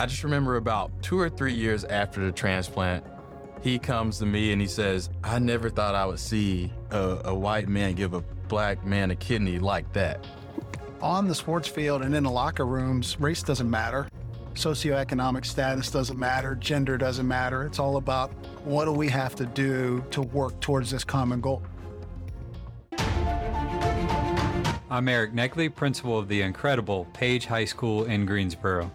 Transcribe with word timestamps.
I 0.00 0.06
just 0.06 0.24
remember 0.24 0.56
about 0.56 0.90
two 1.02 1.20
or 1.20 1.28
three 1.28 1.52
years 1.52 1.84
after 1.84 2.24
the 2.24 2.32
transplant, 2.32 3.04
he 3.60 3.78
comes 3.78 4.16
to 4.20 4.24
me 4.24 4.50
and 4.50 4.58
he 4.58 4.66
says, 4.66 5.10
I 5.22 5.38
never 5.38 5.68
thought 5.68 5.94
I 5.94 6.06
would 6.06 6.18
see 6.18 6.72
a, 6.90 7.20
a 7.26 7.34
white 7.34 7.68
man 7.68 7.96
give 7.96 8.14
a 8.14 8.22
black 8.48 8.82
man 8.82 9.10
a 9.10 9.14
kidney 9.14 9.58
like 9.58 9.92
that. 9.92 10.26
On 11.02 11.28
the 11.28 11.34
sports 11.34 11.68
field 11.68 12.00
and 12.00 12.14
in 12.14 12.22
the 12.22 12.30
locker 12.30 12.64
rooms, 12.64 13.20
race 13.20 13.42
doesn't 13.42 13.68
matter. 13.68 14.08
Socioeconomic 14.54 15.44
status 15.44 15.90
doesn't 15.90 16.18
matter. 16.18 16.54
Gender 16.54 16.96
doesn't 16.96 17.28
matter. 17.28 17.66
It's 17.66 17.78
all 17.78 17.98
about 17.98 18.30
what 18.64 18.86
do 18.86 18.92
we 18.92 19.08
have 19.08 19.34
to 19.34 19.44
do 19.44 20.02
to 20.12 20.22
work 20.22 20.58
towards 20.60 20.90
this 20.90 21.04
common 21.04 21.42
goal. 21.42 21.62
I'm 24.92 25.06
Eric 25.06 25.32
Naglee, 25.32 25.72
principal 25.72 26.18
of 26.18 26.26
the 26.26 26.42
incredible 26.42 27.04
Page 27.12 27.46
High 27.46 27.64
School 27.64 28.06
in 28.06 28.26
Greensboro. 28.26 28.90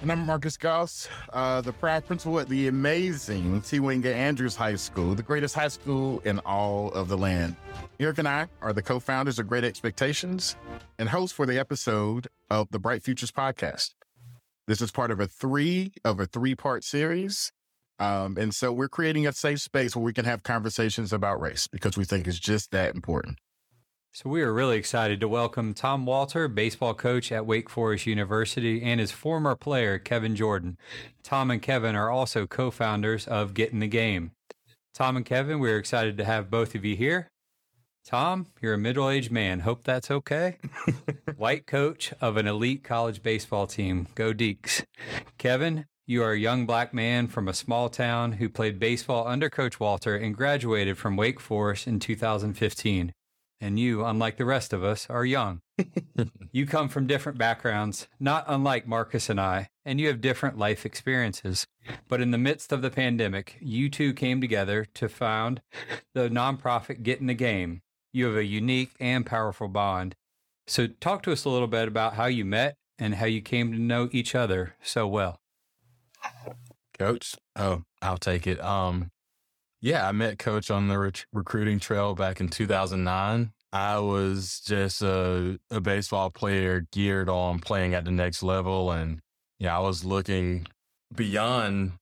And 0.00 0.10
I'm 0.10 0.26
Marcus 0.26 0.56
Gause, 0.56 1.08
uh, 1.32 1.60
the 1.60 1.72
proud 1.72 2.04
principal 2.04 2.40
at 2.40 2.48
the 2.48 2.66
amazing 2.66 3.60
T. 3.60 3.78
Wingate 3.78 4.16
Andrews 4.16 4.56
High 4.56 4.74
School, 4.74 5.14
the 5.14 5.22
greatest 5.22 5.54
high 5.54 5.68
school 5.68 6.18
in 6.24 6.40
all 6.40 6.90
of 6.90 7.06
the 7.06 7.16
land. 7.16 7.54
Eric 8.00 8.18
and 8.18 8.26
I 8.26 8.48
are 8.60 8.72
the 8.72 8.82
co 8.82 8.98
founders 8.98 9.38
of 9.38 9.46
Great 9.46 9.62
Expectations 9.62 10.56
and 10.98 11.08
hosts 11.08 11.36
for 11.36 11.46
the 11.46 11.56
episode 11.56 12.26
of 12.50 12.66
the 12.72 12.80
Bright 12.80 13.04
Futures 13.04 13.30
podcast. 13.30 13.90
This 14.66 14.80
is 14.80 14.90
part 14.90 15.12
of 15.12 15.20
a 15.20 15.28
three 15.28 15.92
of 16.04 16.18
a 16.18 16.26
three 16.26 16.56
part 16.56 16.82
series. 16.82 17.52
Um, 18.00 18.36
and 18.36 18.52
so 18.52 18.72
we're 18.72 18.88
creating 18.88 19.28
a 19.28 19.32
safe 19.32 19.60
space 19.60 19.94
where 19.94 20.04
we 20.04 20.12
can 20.12 20.24
have 20.24 20.42
conversations 20.42 21.12
about 21.12 21.40
race 21.40 21.68
because 21.68 21.96
we 21.96 22.04
think 22.04 22.26
it's 22.26 22.40
just 22.40 22.72
that 22.72 22.96
important. 22.96 23.38
So 24.14 24.28
we 24.28 24.42
are 24.42 24.52
really 24.52 24.76
excited 24.76 25.20
to 25.20 25.28
welcome 25.28 25.72
Tom 25.72 26.04
Walter, 26.04 26.46
baseball 26.46 26.92
coach 26.92 27.32
at 27.32 27.46
Wake 27.46 27.70
Forest 27.70 28.04
University, 28.04 28.82
and 28.82 29.00
his 29.00 29.10
former 29.10 29.56
player, 29.56 29.98
Kevin 29.98 30.36
Jordan. 30.36 30.76
Tom 31.22 31.50
and 31.50 31.62
Kevin 31.62 31.96
are 31.96 32.10
also 32.10 32.46
co 32.46 32.70
founders 32.70 33.26
of 33.26 33.54
Get 33.54 33.72
in 33.72 33.78
the 33.78 33.88
Game. 33.88 34.32
Tom 34.92 35.16
and 35.16 35.24
Kevin, 35.24 35.60
we're 35.60 35.78
excited 35.78 36.18
to 36.18 36.26
have 36.26 36.50
both 36.50 36.74
of 36.74 36.84
you 36.84 36.94
here. 36.94 37.30
Tom, 38.04 38.48
you're 38.60 38.74
a 38.74 38.78
middle 38.78 39.08
aged 39.08 39.32
man. 39.32 39.60
Hope 39.60 39.82
that's 39.82 40.10
okay. 40.10 40.58
White 41.38 41.66
coach 41.66 42.12
of 42.20 42.36
an 42.36 42.46
elite 42.46 42.84
college 42.84 43.22
baseball 43.22 43.66
team. 43.66 44.08
Go 44.14 44.34
Deacs. 44.34 44.84
Kevin, 45.38 45.86
you 46.06 46.22
are 46.22 46.32
a 46.32 46.38
young 46.38 46.66
black 46.66 46.92
man 46.92 47.28
from 47.28 47.48
a 47.48 47.54
small 47.54 47.88
town 47.88 48.32
who 48.32 48.50
played 48.50 48.78
baseball 48.78 49.26
under 49.26 49.48
Coach 49.48 49.80
Walter 49.80 50.14
and 50.14 50.36
graduated 50.36 50.98
from 50.98 51.16
Wake 51.16 51.40
Forest 51.40 51.86
in 51.86 51.98
2015 51.98 53.14
and 53.62 53.78
you, 53.78 54.04
unlike 54.04 54.38
the 54.38 54.44
rest 54.44 54.72
of 54.72 54.82
us, 54.82 55.06
are 55.08 55.24
young. 55.24 55.60
you 56.52 56.66
come 56.66 56.88
from 56.88 57.06
different 57.06 57.38
backgrounds, 57.38 58.08
not 58.18 58.44
unlike 58.48 58.88
Marcus 58.88 59.30
and 59.30 59.40
I, 59.40 59.68
and 59.84 60.00
you 60.00 60.08
have 60.08 60.20
different 60.20 60.58
life 60.58 60.84
experiences. 60.84 61.68
But 62.08 62.20
in 62.20 62.32
the 62.32 62.38
midst 62.38 62.72
of 62.72 62.82
the 62.82 62.90
pandemic, 62.90 63.56
you 63.60 63.88
two 63.88 64.14
came 64.14 64.40
together 64.40 64.84
to 64.94 65.08
found 65.08 65.62
the 66.12 66.28
nonprofit 66.28 67.04
Get 67.04 67.20
in 67.20 67.28
the 67.28 67.34
Game. 67.34 67.82
You 68.12 68.26
have 68.26 68.36
a 68.36 68.44
unique 68.44 68.90
and 68.98 69.24
powerful 69.24 69.68
bond. 69.68 70.16
So, 70.66 70.88
talk 70.88 71.22
to 71.22 71.32
us 71.32 71.44
a 71.44 71.48
little 71.48 71.68
bit 71.68 71.86
about 71.86 72.14
how 72.14 72.26
you 72.26 72.44
met 72.44 72.76
and 72.98 73.14
how 73.14 73.26
you 73.26 73.40
came 73.40 73.72
to 73.72 73.78
know 73.78 74.08
each 74.10 74.34
other 74.34 74.74
so 74.82 75.06
well. 75.06 75.40
Coach, 76.98 77.36
oh, 77.56 77.84
I'll 78.00 78.18
take 78.18 78.46
it. 78.46 78.60
Um, 78.60 79.12
yeah, 79.82 80.08
I 80.08 80.12
met 80.12 80.38
Coach 80.38 80.70
on 80.70 80.86
the 80.86 80.96
re- 80.96 81.10
recruiting 81.32 81.80
trail 81.80 82.14
back 82.14 82.40
in 82.40 82.48
2009. 82.48 83.52
I 83.72 83.98
was 83.98 84.60
just 84.64 85.02
a, 85.02 85.58
a 85.70 85.80
baseball 85.80 86.30
player 86.30 86.86
geared 86.92 87.28
on 87.28 87.58
playing 87.58 87.92
at 87.92 88.04
the 88.04 88.12
next 88.12 88.44
level. 88.44 88.92
And 88.92 89.20
yeah, 89.58 89.76
I 89.76 89.80
was 89.80 90.04
looking 90.04 90.68
beyond 91.14 91.92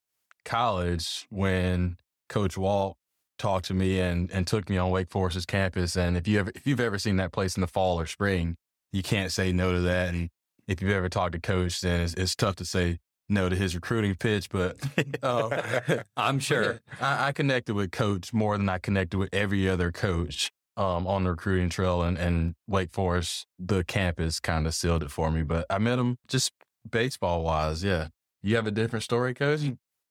college 0.45 1.27
when 1.31 1.97
Coach 2.29 2.59
Walt 2.59 2.99
talked 3.39 3.65
to 3.67 3.75
me 3.75 3.99
and, 3.99 4.31
and 4.31 4.47
took 4.47 4.69
me 4.69 4.77
on 4.77 4.91
Wake 4.91 5.09
Forest's 5.09 5.47
campus. 5.47 5.97
And 5.97 6.19
if 6.19 6.29
you 6.29 6.39
ever 6.39 6.53
if 6.55 6.67
you've 6.67 6.81
ever 6.81 6.99
seen 6.99 7.17
that 7.17 7.33
place 7.33 7.57
in 7.57 7.63
the 7.63 7.67
fall 7.67 7.99
or 7.99 8.07
spring, 8.07 8.57
you 8.93 9.03
can't 9.03 9.33
say 9.33 9.53
no 9.53 9.73
to 9.73 9.81
that. 9.81 10.13
And 10.13 10.29
if 10.69 10.83
you've 10.83 10.91
ever 10.91 11.09
talked 11.09 11.33
to 11.33 11.41
Coach, 11.41 11.81
then 11.81 12.03
it's, 12.03 12.13
it's 12.15 12.37
tough 12.37 12.57
to 12.57 12.67
say 12.67 12.99
no 13.31 13.49
to 13.49 13.57
his 13.57 13.75
recruiting 13.75 14.15
pitch, 14.15 14.49
but 14.51 14.77
uh, 15.23 16.03
I'm 16.17 16.39
sure 16.39 16.81
I, 17.01 17.29
I, 17.29 17.33
connected 17.33 17.75
with 17.75 17.93
Coach 17.93 18.33
more 18.33 18.57
than 18.57 18.69
I 18.69 18.79
connected 18.79 19.19
with 19.19 19.31
every 19.33 19.69
other 19.69 19.93
coach 19.93 20.51
um, 20.77 21.07
on 21.07 21.25
the 21.25 21.31
recruiting 21.31 21.69
trail, 21.69 22.03
and, 22.03 22.17
and 22.19 22.55
Wake 22.67 22.93
Forest, 22.93 23.47
the 23.59 23.85
campus 23.85 24.41
kind 24.41 24.67
of 24.67 24.75
sealed 24.75 25.03
it 25.03 25.11
for 25.11 25.31
me. 25.31 25.43
But 25.43 25.67
I 25.71 25.79
met 25.79 25.99
him 25.99 26.17
just 26.29 26.53
baseball 26.89 27.43
wise. 27.43 27.85
Yeah, 27.85 28.09
you 28.43 28.57
have 28.57 28.67
a 28.67 28.71
different 28.71 29.03
story, 29.03 29.35
Coach. 29.35 29.61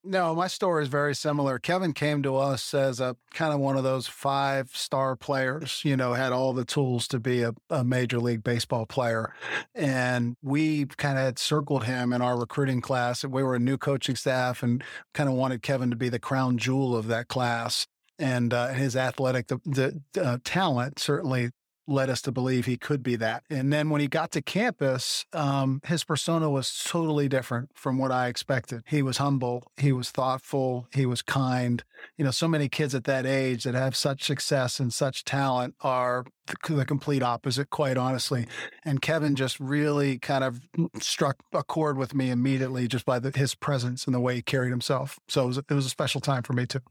No, 0.03 0.33
my 0.33 0.47
story 0.47 0.83
is 0.83 0.89
very 0.89 1.13
similar. 1.13 1.59
Kevin 1.59 1.91
came 1.91 2.23
to 2.23 2.37
us 2.37 2.73
as 2.73 3.01
a 3.01 3.17
kind 3.33 3.53
of 3.53 3.59
one 3.59 3.75
of 3.75 3.83
those 3.83 4.07
five 4.07 4.69
star 4.73 5.17
players, 5.17 5.81
you 5.83 5.97
know, 5.97 6.13
had 6.13 6.31
all 6.31 6.53
the 6.53 6.63
tools 6.63 7.05
to 7.09 7.19
be 7.19 7.43
a, 7.43 7.53
a 7.69 7.83
major 7.83 8.17
league 8.17 8.41
baseball 8.41 8.85
player. 8.85 9.33
And 9.75 10.37
we 10.41 10.85
kind 10.85 11.17
of 11.17 11.25
had 11.25 11.37
circled 11.37 11.83
him 11.83 12.13
in 12.13 12.21
our 12.21 12.39
recruiting 12.39 12.79
class. 12.79 13.25
We 13.25 13.43
were 13.43 13.55
a 13.55 13.59
new 13.59 13.77
coaching 13.77 14.15
staff 14.15 14.63
and 14.63 14.81
kind 15.13 15.27
of 15.27 15.35
wanted 15.35 15.61
Kevin 15.63 15.89
to 15.89 15.97
be 15.97 16.07
the 16.07 16.19
crown 16.19 16.57
jewel 16.57 16.95
of 16.95 17.07
that 17.07 17.27
class 17.27 17.85
and 18.17 18.53
uh, 18.53 18.67
his 18.69 18.95
athletic 18.95 19.47
the, 19.47 19.59
the 19.65 20.21
uh, 20.21 20.37
talent 20.43 20.99
certainly 20.99 21.51
led 21.89 22.09
us 22.09 22.21
to 22.23 22.31
believe 22.31 22.65
he 22.65 22.77
could 22.77 23.03
be 23.03 23.15
that. 23.17 23.43
And 23.49 23.73
then 23.73 23.89
when 23.89 24.01
he 24.01 24.07
got 24.07 24.31
to 24.31 24.41
campus, 24.41 25.25
um, 25.33 25.81
his 25.85 26.03
persona 26.03 26.49
was 26.49 26.83
totally 26.85 27.27
different 27.27 27.71
from 27.73 27.97
what 27.97 28.11
I 28.11 28.27
expected. 28.27 28.83
He 28.87 29.01
was 29.01 29.17
humble, 29.17 29.71
he 29.77 29.91
was 29.91 30.11
thoughtful, 30.11 30.87
he 30.93 31.05
was 31.05 31.21
kind. 31.21 31.83
You 32.17 32.25
know, 32.25 32.31
so 32.31 32.47
many 32.47 32.69
kids 32.69 32.95
at 32.95 33.03
that 33.05 33.25
age 33.25 33.63
that 33.63 33.75
have 33.75 33.95
such 33.95 34.23
success 34.23 34.79
and 34.79 34.93
such 34.93 35.25
talent 35.25 35.75
are 35.81 36.25
the, 36.47 36.73
the 36.73 36.85
complete 36.85 37.23
opposite, 37.23 37.69
quite 37.69 37.97
honestly. 37.97 38.47
And 38.85 39.01
Kevin 39.01 39.35
just 39.35 39.59
really 39.59 40.19
kind 40.19 40.43
of 40.43 40.61
struck 40.99 41.37
a 41.53 41.63
chord 41.63 41.97
with 41.97 42.13
me 42.13 42.29
immediately 42.29 42.87
just 42.87 43.05
by 43.05 43.19
the, 43.19 43.31
his 43.37 43.55
presence 43.55 44.05
and 44.05 44.13
the 44.13 44.19
way 44.19 44.35
he 44.35 44.41
carried 44.41 44.69
himself. 44.69 45.19
So 45.27 45.43
it 45.43 45.47
was, 45.47 45.57
it 45.57 45.73
was 45.73 45.85
a 45.85 45.89
special 45.89 46.21
time 46.21 46.43
for 46.43 46.53
me 46.53 46.65
too. 46.65 46.81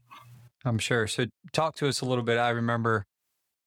I'm 0.65 0.77
sure. 0.77 1.07
So 1.07 1.25
talk 1.53 1.75
to 1.75 1.87
us 1.87 2.01
a 2.01 2.05
little 2.05 2.23
bit. 2.23 2.37
I 2.37 2.49
remember 2.49 3.05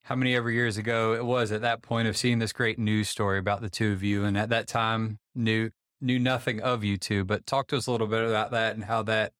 how 0.04 0.16
many 0.16 0.34
ever 0.34 0.50
years 0.50 0.76
ago 0.76 1.14
it 1.14 1.24
was 1.24 1.52
at 1.52 1.60
that 1.60 1.82
point 1.82 2.08
of 2.08 2.16
seeing 2.16 2.38
this 2.38 2.52
great 2.52 2.78
news 2.78 3.08
story 3.08 3.38
about 3.38 3.60
the 3.60 3.70
two 3.70 3.92
of 3.92 4.02
you. 4.02 4.24
And 4.24 4.36
at 4.36 4.48
that 4.50 4.66
time 4.66 5.18
knew 5.34 5.70
knew 6.00 6.18
nothing 6.18 6.60
of 6.60 6.82
you 6.82 6.96
two 6.96 7.24
but 7.24 7.46
talk 7.46 7.68
to 7.68 7.76
us 7.76 7.86
a 7.86 7.92
little 7.92 8.08
bit 8.08 8.24
about 8.24 8.50
that 8.50 8.74
and 8.74 8.84
how 8.84 9.04
that 9.04 9.32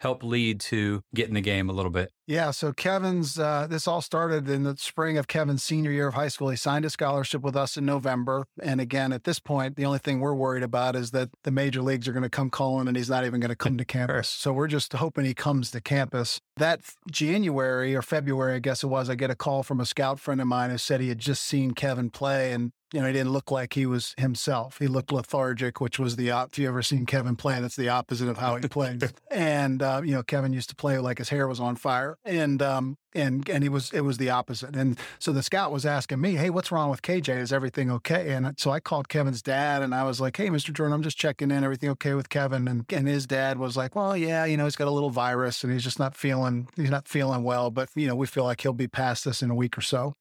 helped 0.00 0.24
lead 0.24 0.60
to 0.60 1.02
Get 1.14 1.28
in 1.28 1.34
the 1.34 1.40
Game 1.40 1.68
a 1.68 1.72
little 1.72 1.90
bit. 1.90 2.12
Yeah 2.26 2.50
so 2.50 2.72
kevin's 2.72 3.38
uh, 3.38 3.66
this 3.68 3.88
all 3.88 4.02
started 4.02 4.48
in 4.48 4.64
the 4.64 4.76
spring 4.76 5.16
of 5.16 5.28
kevin's 5.28 5.62
senior 5.62 5.90
year 5.90 6.08
of 6.08 6.14
high 6.14 6.28
school. 6.28 6.50
He 6.50 6.56
signed 6.56 6.84
a 6.84 6.90
scholarship 6.90 7.42
with 7.42 7.56
us 7.56 7.76
in 7.76 7.84
november 7.84 8.46
and 8.62 8.80
again 8.80 9.12
at 9.12 9.24
this 9.24 9.38
point 9.38 9.76
the 9.76 9.84
only 9.84 9.98
thing 9.98 10.20
we're 10.20 10.34
worried 10.34 10.62
about 10.62 10.94
is 10.94 11.10
that 11.12 11.30
the 11.44 11.50
major 11.50 11.82
leagues 11.82 12.06
are 12.06 12.12
going 12.12 12.22
to 12.22 12.28
come 12.28 12.50
calling 12.50 12.88
and 12.88 12.96
he's 12.96 13.10
not 13.10 13.24
even 13.24 13.40
going 13.40 13.50
to 13.50 13.56
come 13.56 13.78
to 13.78 13.84
campus. 13.98 14.28
So 14.28 14.52
we're 14.52 14.68
just 14.68 14.92
hoping 14.92 15.24
he 15.24 15.34
comes 15.34 15.70
to 15.70 15.80
campus. 15.80 16.40
That 16.56 16.80
January 17.10 17.94
or 17.94 18.02
February, 18.02 18.54
I 18.54 18.58
guess 18.58 18.82
it 18.82 18.88
was, 18.88 19.08
I 19.08 19.14
get 19.14 19.30
a 19.30 19.36
call 19.36 19.62
from 19.62 19.80
a 19.80 19.86
scout 19.86 20.20
friend 20.20 20.40
of 20.40 20.46
mine 20.46 20.70
who 20.70 20.78
said 20.78 21.00
he 21.00 21.08
had 21.08 21.18
just 21.18 21.44
seen 21.44 21.72
Kevin 21.72 22.10
play 22.10 22.52
and 22.52 22.72
you 22.92 23.00
know, 23.00 23.06
he 23.06 23.12
didn't 23.12 23.32
look 23.32 23.50
like 23.50 23.74
he 23.74 23.84
was 23.86 24.14
himself. 24.16 24.78
He 24.78 24.86
looked 24.86 25.12
lethargic, 25.12 25.80
which 25.80 25.98
was 25.98 26.16
the 26.16 26.30
op- 26.30 26.52
if 26.52 26.58
you 26.58 26.68
ever 26.68 26.82
seen 26.82 27.04
Kevin 27.04 27.36
play, 27.36 27.60
that's 27.60 27.76
the 27.76 27.88
opposite 27.90 28.28
of 28.28 28.38
how 28.38 28.56
he 28.56 28.66
played. 28.66 29.12
and 29.30 29.82
uh, 29.82 30.00
you 30.04 30.12
know, 30.12 30.22
Kevin 30.22 30.52
used 30.52 30.70
to 30.70 30.76
play 30.76 30.98
like 30.98 31.18
his 31.18 31.28
hair 31.28 31.46
was 31.46 31.60
on 31.60 31.76
fire, 31.76 32.16
and 32.24 32.62
um, 32.62 32.96
and 33.14 33.46
and 33.48 33.62
he 33.62 33.68
was 33.68 33.92
it 33.92 34.00
was 34.00 34.16
the 34.16 34.30
opposite. 34.30 34.74
And 34.74 34.98
so 35.18 35.32
the 35.32 35.42
scout 35.42 35.70
was 35.70 35.84
asking 35.84 36.20
me, 36.20 36.34
"Hey, 36.34 36.48
what's 36.48 36.72
wrong 36.72 36.88
with 36.88 37.02
KJ? 37.02 37.38
Is 37.38 37.52
everything 37.52 37.90
okay?" 37.90 38.32
And 38.32 38.58
so 38.58 38.70
I 38.70 38.80
called 38.80 39.08
Kevin's 39.08 39.42
dad, 39.42 39.82
and 39.82 39.94
I 39.94 40.04
was 40.04 40.20
like, 40.20 40.36
"Hey, 40.36 40.48
Mr. 40.48 40.72
Jordan, 40.72 40.94
I'm 40.94 41.02
just 41.02 41.18
checking 41.18 41.50
in. 41.50 41.64
Everything 41.64 41.90
okay 41.90 42.14
with 42.14 42.30
Kevin?" 42.30 42.66
And 42.68 42.86
and 42.90 43.06
his 43.06 43.26
dad 43.26 43.58
was 43.58 43.76
like, 43.76 43.94
"Well, 43.94 44.16
yeah, 44.16 44.46
you 44.46 44.56
know, 44.56 44.64
he's 44.64 44.76
got 44.76 44.88
a 44.88 44.92
little 44.92 45.10
virus, 45.10 45.62
and 45.62 45.72
he's 45.72 45.84
just 45.84 45.98
not 45.98 46.14
feeling 46.16 46.68
he's 46.76 46.90
not 46.90 47.06
feeling 47.06 47.42
well, 47.42 47.70
but 47.70 47.90
you 47.94 48.06
know, 48.06 48.16
we 48.16 48.26
feel 48.26 48.44
like 48.44 48.62
he'll 48.62 48.72
be 48.72 48.88
past 48.88 49.24
this 49.24 49.42
in 49.42 49.50
a 49.50 49.54
week 49.54 49.76
or 49.76 49.82
so." 49.82 50.14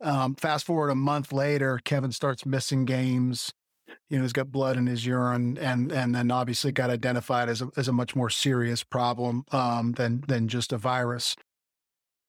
Um, 0.00 0.34
fast 0.34 0.66
forward 0.66 0.90
a 0.90 0.94
month 0.94 1.32
later, 1.32 1.80
Kevin 1.84 2.12
starts 2.12 2.44
missing 2.44 2.84
games. 2.84 3.52
You 4.08 4.18
know, 4.18 4.22
he's 4.22 4.32
got 4.32 4.52
blood 4.52 4.76
in 4.76 4.86
his 4.86 5.06
urine, 5.06 5.56
and 5.58 5.92
and 5.92 6.14
then 6.14 6.30
obviously 6.30 6.72
got 6.72 6.90
identified 6.90 7.48
as 7.48 7.62
a, 7.62 7.70
as 7.76 7.88
a 7.88 7.92
much 7.92 8.16
more 8.16 8.30
serious 8.30 8.82
problem 8.82 9.44
um, 9.52 9.92
than 9.92 10.24
than 10.26 10.48
just 10.48 10.72
a 10.72 10.78
virus. 10.78 11.36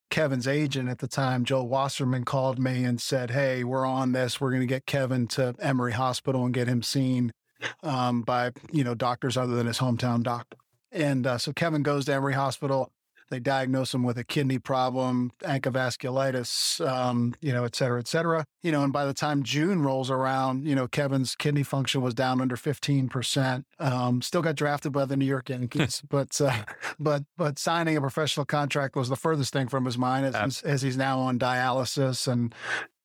Kevin's 0.10 0.48
agent 0.48 0.90
at 0.90 1.00
the 1.00 1.08
time, 1.08 1.44
Joe 1.44 1.64
Wasserman, 1.64 2.24
called 2.24 2.60
me 2.60 2.84
and 2.84 3.02
said, 3.02 3.32
"Hey, 3.32 3.64
we're 3.64 3.86
on 3.86 4.12
this. 4.12 4.40
We're 4.40 4.52
going 4.52 4.62
to 4.62 4.68
get 4.68 4.86
Kevin 4.86 5.28
to 5.30 5.56
Emory 5.60 5.94
Hospital 5.94 6.46
and 6.46 6.54
get 6.54 6.68
him 6.68 6.84
seen 6.84 7.32
um, 7.84 8.22
by 8.22 8.52
you 8.72 8.84
know 8.84 8.96
doctors 8.96 9.38
other 9.38 9.56
than 9.56 9.68
his 9.68 9.80
hometown 9.80 10.24
doctor." 10.24 10.58
And 10.92 11.26
uh, 11.28 11.38
so 11.38 11.52
Kevin 11.52 11.84
goes 11.84 12.06
to 12.06 12.14
Emory 12.14 12.34
Hospital 12.34 12.92
They 13.30 13.40
diagnose 13.40 13.94
him 13.94 14.04
with 14.04 14.18
a 14.18 14.24
kidney 14.24 14.60
problem, 14.60 15.32
vasculitis, 15.42 16.86
um, 16.86 17.34
you 17.42 17.52
know, 17.52 17.64
et 17.64 17.76
cetera, 17.76 18.00
et 18.00 18.08
cetera. 18.08 18.46
You 18.62 18.72
know, 18.72 18.84
and 18.84 18.94
by 18.94 19.06
the 19.06 19.14
time 19.14 19.44
June 19.44 19.82
rolls 19.82 20.12
around, 20.12 20.68
you 20.68 20.76
know, 20.76 20.88
Kevin's 20.88 21.36
kidney 21.36 21.64
function 21.64 22.02
was 22.02 22.14
down 22.14 22.40
under 22.40 22.56
15%. 22.56 23.64
Um, 23.80 24.22
still 24.22 24.42
got 24.42 24.56
drafted 24.56 24.92
by 24.92 25.06
the 25.06 25.18
New 25.18 25.26
York 25.26 25.50
Yankees, 25.50 26.04
but, 26.10 26.40
uh, 26.40 26.64
but, 27.00 27.24
but 27.38 27.58
signing 27.58 27.98
a 27.98 28.02
professional 28.02 28.46
contract 28.46 28.96
was 28.96 29.10
the 29.10 29.16
furthest 29.16 29.54
thing 29.54 29.68
from 29.68 29.86
his 29.86 29.98
mind 29.98 30.36
as, 30.36 30.62
as 30.62 30.82
he's 30.82 30.98
now 30.98 31.20
on 31.20 31.40
dialysis 31.40 32.28
and, 32.28 32.54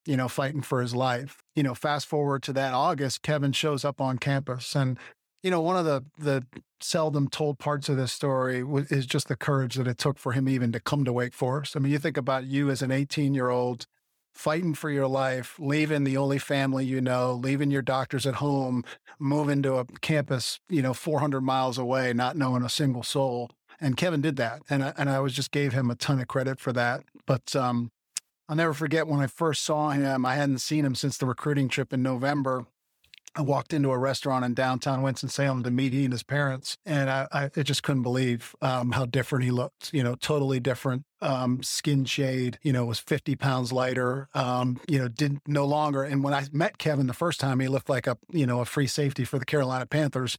you 0.07 0.17
know, 0.17 0.29
fighting 0.29 0.63
for 0.63 0.83
his 0.83 0.95
life. 0.95 1.43
You 1.55 1.63
know, 1.63 1.75
fast 1.75 2.07
forward 2.07 2.43
to 2.45 2.53
that 2.55 2.75
August, 2.75 3.23
Kevin 3.23 3.53
shows 3.53 3.85
up 3.85 4.01
on 4.01 4.19
campus 4.19 4.75
and 4.75 4.99
you 5.43 5.51
know, 5.51 5.61
one 5.61 5.77
of 5.77 5.85
the 5.85 6.05
the 6.19 6.47
seldom 6.81 7.29
told 7.29 7.59
parts 7.59 7.89
of 7.89 7.97
this 7.97 8.13
story 8.13 8.65
is 8.89 9.07
just 9.07 9.29
the 9.29 9.37
courage 9.37 9.75
that 9.75 9.87
it 9.87 9.99
took 9.99 10.19
for 10.19 10.33
him 10.33 10.49
even 10.49 10.73
to 10.73 10.81
come 10.81 11.05
to 11.05 11.13
Wake 11.13 11.35
Forest. 11.35 11.77
I 11.77 11.81
mean, 11.81 11.93
you 11.93 11.99
think 11.99 12.17
about 12.17 12.45
you 12.45 12.71
as 12.71 12.83
an 12.83 12.91
18 12.91 13.35
year 13.35 13.51
old 13.51 13.87
fighting 14.35 14.75
for 14.75 14.91
your 14.91 15.07
life, 15.07 15.57
leaving 15.59 16.05
the 16.05 16.17
only 16.17 16.39
family 16.39 16.85
you 16.85 17.01
know, 17.01 17.35
leaving 17.35 17.71
your 17.71 17.83
doctors 17.83 18.27
at 18.27 18.37
home, 18.37 18.85
moving 19.19 19.63
to 19.63 19.75
a 19.75 19.85
campus, 20.01 20.61
you 20.69 20.83
know, 20.83 20.95
400 20.95 21.41
miles 21.41 21.79
away, 21.79 22.13
not 22.13 22.37
knowing 22.37 22.63
a 22.63 22.69
single 22.69 23.03
soul. 23.03 23.51
And 23.81 23.97
Kevin 23.97 24.21
did 24.21 24.37
that, 24.37 24.63
and 24.69 24.85
I, 24.85 24.93
and 24.99 25.09
I 25.09 25.21
was 25.21 25.33
just 25.33 25.51
gave 25.51 25.73
him 25.73 25.91
a 25.91 25.95
ton 25.95 26.21
of 26.21 26.29
credit 26.29 26.61
for 26.61 26.73
that. 26.75 27.03
But 27.27 27.57
um, 27.57 27.91
I'll 28.49 28.57
never 28.57 28.75
forget 28.75 29.07
when 29.07 29.21
I 29.21 29.27
first 29.27 29.63
saw 29.63 29.91
him. 29.91 30.27
I 30.27 30.35
hadn't 30.35 30.59
seen 30.59 30.85
him 30.85 30.95
since 30.95 31.17
the 31.17 31.27
recruiting 31.27 31.69
trip 31.69 31.93
in 31.93 32.03
November 32.03 32.67
I 33.37 33.43
walked 33.43 33.73
into 33.73 33.91
a 33.91 33.99
restaurant 33.99 34.45
in 34.45 34.55
downtown 34.55 35.03
Winston-Salem 35.03 35.63
to 35.63 35.71
meet 35.71 35.93
he 35.93 36.05
and 36.05 36.13
his 36.13 36.23
parents, 36.23 36.77
and 36.85 37.09
I, 37.09 37.51
I 37.55 37.63
just 37.63 37.83
couldn't 37.83 38.03
believe 38.03 38.57
um, 38.61 38.93
how 38.93 39.07
different 39.07 39.45
he 39.45 39.51
looked. 39.51 39.93
You 39.93 40.03
know, 40.03 40.17
totally 40.17 40.59
different 40.59 41.05
um, 41.21 41.63
skin 41.63 42.05
shade. 42.05 42.59
You 42.63 42.73
know, 42.73 42.85
was 42.85 42.99
50 42.99 43.37
pounds 43.37 43.73
lighter. 43.73 44.29
Um, 44.35 44.81
you 44.89 44.99
know, 44.99 45.09
didn't 45.09 45.43
no 45.47 45.65
longer. 45.65 46.03
And 46.03 46.25
when 46.25 46.35
I 46.35 46.47
met 46.53 46.79
Kevin 46.79 47.07
the 47.07 47.15
first 47.15 47.39
time, 47.39 47.61
he 47.61 47.69
looked 47.69 47.89
like 47.89 48.07
a 48.07 48.19
you 48.33 48.47
know 48.47 48.61
a 48.61 48.65
free 48.65 48.89
safety 48.89 49.25
for 49.25 49.39
the 49.39 49.45
Carolina 49.45 49.87
Panthers. 49.87 50.37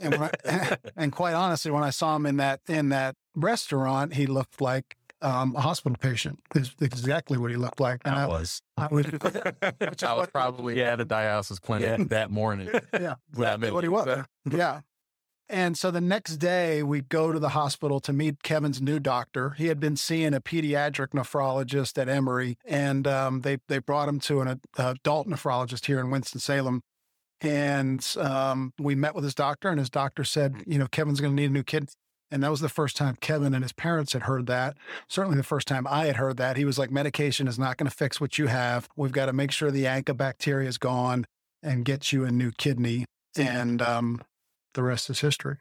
and, 0.00 0.14
I, 0.14 0.76
and 0.96 1.12
quite 1.12 1.34
honestly, 1.34 1.70
when 1.70 1.84
I 1.84 1.90
saw 1.90 2.16
him 2.16 2.26
in 2.26 2.38
that 2.38 2.60
in 2.68 2.88
that 2.88 3.14
restaurant, 3.36 4.14
he 4.14 4.26
looked 4.26 4.60
like 4.60 4.96
um, 5.22 5.54
a 5.56 5.60
hospital 5.60 5.96
patient. 6.00 6.38
Is 6.54 6.74
exactly 6.80 7.38
what 7.38 7.50
he 7.50 7.56
looked 7.56 7.80
like. 7.80 8.02
And 8.04 8.14
I 8.14 8.26
was. 8.26 8.62
I 8.76 8.88
was, 8.88 9.06
which 9.78 10.04
I 10.04 10.14
was 10.14 10.28
probably 10.32 10.82
at 10.82 11.00
a 11.00 11.06
dialysis 11.06 11.60
clinic 11.60 11.98
yeah. 11.98 12.04
that 12.08 12.30
morning. 12.30 12.68
Yeah, 12.92 13.14
that's 13.32 13.72
what 13.72 13.84
he 13.84 13.88
was. 13.88 14.24
yeah. 14.50 14.80
And 15.48 15.78
so 15.78 15.90
the 15.90 16.00
next 16.00 16.36
day, 16.38 16.82
we 16.82 17.02
go 17.02 17.32
to 17.32 17.38
the 17.38 17.50
hospital 17.50 18.00
to 18.00 18.12
meet 18.12 18.42
Kevin's 18.42 18.80
new 18.80 18.98
doctor. 18.98 19.50
He 19.50 19.66
had 19.66 19.78
been 19.78 19.96
seeing 19.96 20.34
a 20.34 20.40
pediatric 20.40 21.08
nephrologist 21.08 21.98
at 21.98 22.08
Emory, 22.08 22.58
and 22.64 23.06
um, 23.06 23.42
they 23.42 23.58
they 23.68 23.78
brought 23.78 24.08
him 24.08 24.18
to 24.20 24.40
an 24.40 24.60
adult 24.76 25.28
nephrologist 25.28 25.86
here 25.86 26.00
in 26.00 26.10
Winston 26.10 26.40
Salem. 26.40 26.82
And 27.40 28.04
um, 28.18 28.72
we 28.78 28.94
met 28.94 29.14
with 29.14 29.22
his 29.24 29.34
doctor, 29.34 29.68
and 29.68 29.78
his 29.78 29.90
doctor 29.90 30.24
said, 30.24 30.64
you 30.66 30.78
know, 30.78 30.86
Kevin's 30.86 31.20
going 31.20 31.36
to 31.36 31.40
need 31.40 31.50
a 31.50 31.52
new 31.52 31.62
kidney. 31.62 31.88
And 32.30 32.42
that 32.42 32.50
was 32.50 32.60
the 32.60 32.68
first 32.68 32.96
time 32.96 33.16
Kevin 33.20 33.54
and 33.54 33.62
his 33.62 33.72
parents 33.72 34.12
had 34.12 34.22
heard 34.22 34.46
that. 34.46 34.76
Certainly 35.08 35.36
the 35.36 35.44
first 35.44 35.68
time 35.68 35.86
I 35.86 36.06
had 36.06 36.16
heard 36.16 36.36
that. 36.38 36.56
He 36.56 36.64
was 36.64 36.78
like, 36.78 36.90
medication 36.90 37.46
is 37.46 37.58
not 37.58 37.76
going 37.76 37.88
to 37.88 37.96
fix 37.96 38.20
what 38.20 38.36
you 38.36 38.48
have. 38.48 38.88
We've 38.96 39.12
got 39.12 39.26
to 39.26 39.32
make 39.32 39.52
sure 39.52 39.70
the 39.70 40.02
bacteria 40.16 40.68
is 40.68 40.78
gone 40.78 41.26
and 41.62 41.84
get 41.84 42.12
you 42.12 42.24
a 42.24 42.32
new 42.32 42.50
kidney. 42.50 43.04
And 43.38 43.80
um, 43.80 44.22
the 44.74 44.82
rest 44.82 45.08
is 45.08 45.20
history. 45.20 45.58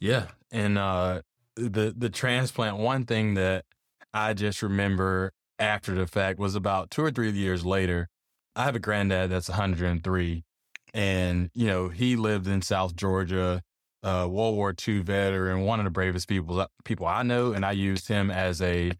Yeah. 0.00 0.26
And 0.50 0.76
uh, 0.76 1.22
the, 1.56 1.94
the 1.96 2.10
transplant, 2.10 2.76
one 2.76 3.04
thing 3.04 3.34
that 3.34 3.64
I 4.12 4.34
just 4.34 4.62
remember 4.62 5.32
after 5.58 5.94
the 5.94 6.06
fact 6.06 6.38
was 6.38 6.54
about 6.54 6.90
two 6.90 7.02
or 7.02 7.10
three 7.10 7.30
years 7.30 7.64
later. 7.64 8.08
I 8.56 8.64
have 8.64 8.74
a 8.74 8.80
granddad 8.80 9.30
that's 9.30 9.48
103. 9.48 10.44
And, 10.92 11.50
you 11.54 11.66
know, 11.66 11.88
he 11.88 12.16
lived 12.16 12.48
in 12.48 12.62
South 12.62 12.96
Georgia 12.96 13.62
uh, 14.02 14.26
World 14.30 14.56
War 14.56 14.74
II 14.86 15.00
veteran, 15.00 15.62
one 15.62 15.80
of 15.80 15.84
the 15.84 15.90
bravest 15.90 16.28
people 16.28 16.66
people 16.84 17.06
I 17.06 17.22
know, 17.22 17.52
and 17.52 17.64
I 17.64 17.72
used 17.72 18.08
him 18.08 18.30
as 18.30 18.62
a 18.62 18.92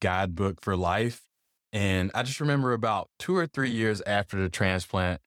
guidebook 0.00 0.60
for 0.62 0.76
life. 0.76 1.22
And 1.72 2.10
I 2.14 2.22
just 2.22 2.40
remember 2.40 2.72
about 2.72 3.10
two 3.18 3.36
or 3.36 3.46
three 3.46 3.70
years 3.70 4.00
after 4.06 4.40
the 4.40 4.48
transplant, 4.48 5.20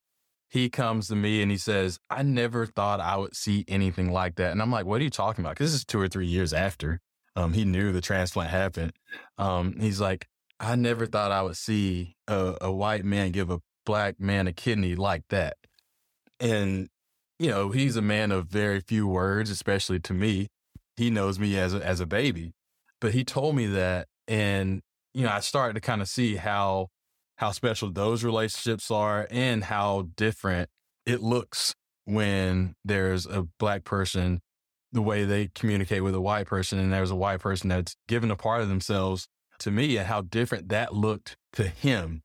he 0.49 0.69
comes 0.69 1.09
to 1.09 1.15
me 1.15 1.41
and 1.41 1.51
he 1.51 1.57
says, 1.57 1.99
I 2.09 2.23
never 2.23 2.65
thought 2.65 3.01
I 3.01 3.17
would 3.17 3.35
see 3.35 3.65
anything 3.67 4.11
like 4.13 4.35
that. 4.35 4.51
And 4.51 4.61
I'm 4.61 4.71
like, 4.71 4.85
what 4.85 5.01
are 5.01 5.03
you 5.03 5.09
talking 5.09 5.43
about? 5.43 5.55
Because 5.55 5.71
this 5.71 5.81
is 5.81 5.85
two 5.85 5.99
or 5.99 6.07
three 6.07 6.27
years 6.27 6.53
after 6.53 7.01
um, 7.35 7.53
he 7.53 7.65
knew 7.65 7.91
the 7.91 8.01
transplant 8.01 8.49
happened. 8.49 8.93
Um, 9.37 9.79
he's 9.79 9.99
like, 9.99 10.27
I 10.59 10.75
never 10.75 11.05
thought 11.05 11.31
I 11.31 11.43
would 11.43 11.57
see 11.57 12.15
a, 12.27 12.55
a 12.61 12.71
white 12.71 13.05
man 13.05 13.31
give 13.31 13.51
a 13.51 13.59
black 13.85 14.19
man 14.19 14.47
a 14.47 14.53
kidney 14.53 14.95
like 14.95 15.23
that. 15.29 15.57
And 16.39 16.89
you 17.39 17.49
know, 17.49 17.69
he's 17.69 17.95
a 17.95 18.01
man 18.01 18.31
of 18.31 18.47
very 18.47 18.79
few 18.79 19.07
words, 19.07 19.49
especially 19.49 19.99
to 20.01 20.13
me. 20.13 20.47
He 20.95 21.09
knows 21.09 21.37
me 21.37 21.57
as 21.57 21.73
a, 21.73 21.85
as 21.85 21.99
a 21.99 22.05
baby, 22.05 22.53
but 22.99 23.13
he 23.13 23.23
told 23.23 23.55
me 23.55 23.67
that, 23.67 24.07
and 24.27 24.81
you 25.13 25.23
know, 25.23 25.31
I 25.31 25.39
started 25.41 25.73
to 25.73 25.81
kind 25.81 26.01
of 26.01 26.07
see 26.07 26.35
how 26.35 26.87
how 27.37 27.51
special 27.51 27.91
those 27.91 28.23
relationships 28.23 28.89
are 28.89 29.27
and 29.29 29.63
how 29.63 30.09
different 30.15 30.69
it 31.05 31.21
looks 31.21 31.75
when 32.05 32.73
there's 32.83 33.25
a 33.25 33.47
black 33.59 33.83
person 33.83 34.41
the 34.91 35.01
way 35.01 35.23
they 35.23 35.49
communicate 35.53 36.03
with 36.03 36.15
a 36.15 36.21
white 36.21 36.47
person 36.47 36.79
and 36.79 36.91
there's 36.91 37.11
a 37.11 37.15
white 37.15 37.39
person 37.39 37.69
that's 37.69 37.95
given 38.07 38.31
a 38.31 38.35
part 38.35 38.61
of 38.61 38.69
themselves 38.69 39.27
to 39.59 39.69
me 39.69 39.97
and 39.97 40.07
how 40.07 40.21
different 40.21 40.69
that 40.69 40.95
looked 40.95 41.35
to 41.53 41.67
him 41.67 42.23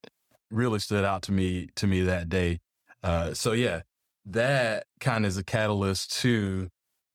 really 0.51 0.79
stood 0.79 1.05
out 1.05 1.23
to 1.23 1.33
me 1.33 1.69
to 1.75 1.87
me 1.87 2.03
that 2.03 2.29
day 2.29 2.59
uh, 3.03 3.35
so 3.35 3.53
yeah 3.53 3.83
that 4.27 4.85
kind 5.01 5.25
of 5.25 5.31
is 5.31 5.37
a 5.37 5.45
catalyst 5.45 6.21
to 6.21 6.69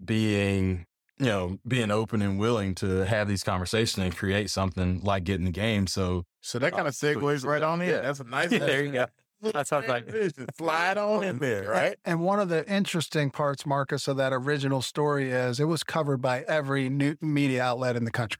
being 0.03 0.85
you 1.19 1.25
know 1.25 1.57
being 1.67 1.91
open 1.91 2.21
and 2.21 2.39
willing 2.39 2.75
to 2.75 3.05
have 3.05 3.27
these 3.27 3.43
conversations 3.43 4.03
and 4.03 4.15
create 4.15 4.49
something 4.49 5.01
like 5.03 5.23
Get 5.23 5.39
in 5.39 5.45
the 5.45 5.51
Game 5.51 5.87
so 5.87 6.23
so 6.41 6.59
that 6.59 6.73
uh, 6.73 6.75
kind 6.75 6.87
of 6.87 6.93
segues 6.93 7.45
right 7.45 7.63
on 7.63 7.81
in 7.81 7.89
yeah. 7.89 8.01
that's 8.01 8.19
a 8.19 8.23
nice 8.29 8.49
there 8.49 8.83
you 8.83 8.91
go 8.91 9.05
that 9.41 9.67
sounds 9.67 9.87
like 9.87 10.09
slide 10.57 10.97
on 10.97 11.23
in 11.23 11.39
there, 11.39 11.63
right? 11.69 11.95
And 12.05 12.21
one 12.21 12.39
of 12.39 12.49
the 12.49 12.67
interesting 12.71 13.29
parts, 13.29 13.65
Marcus, 13.65 14.07
of 14.07 14.17
that 14.17 14.33
original 14.33 14.81
story 14.81 15.31
is 15.31 15.59
it 15.59 15.65
was 15.65 15.83
covered 15.83 16.21
by 16.21 16.43
every 16.47 16.89
new 16.89 17.15
media 17.21 17.63
outlet 17.63 17.95
in 17.95 18.05
the 18.05 18.11
country. 18.11 18.39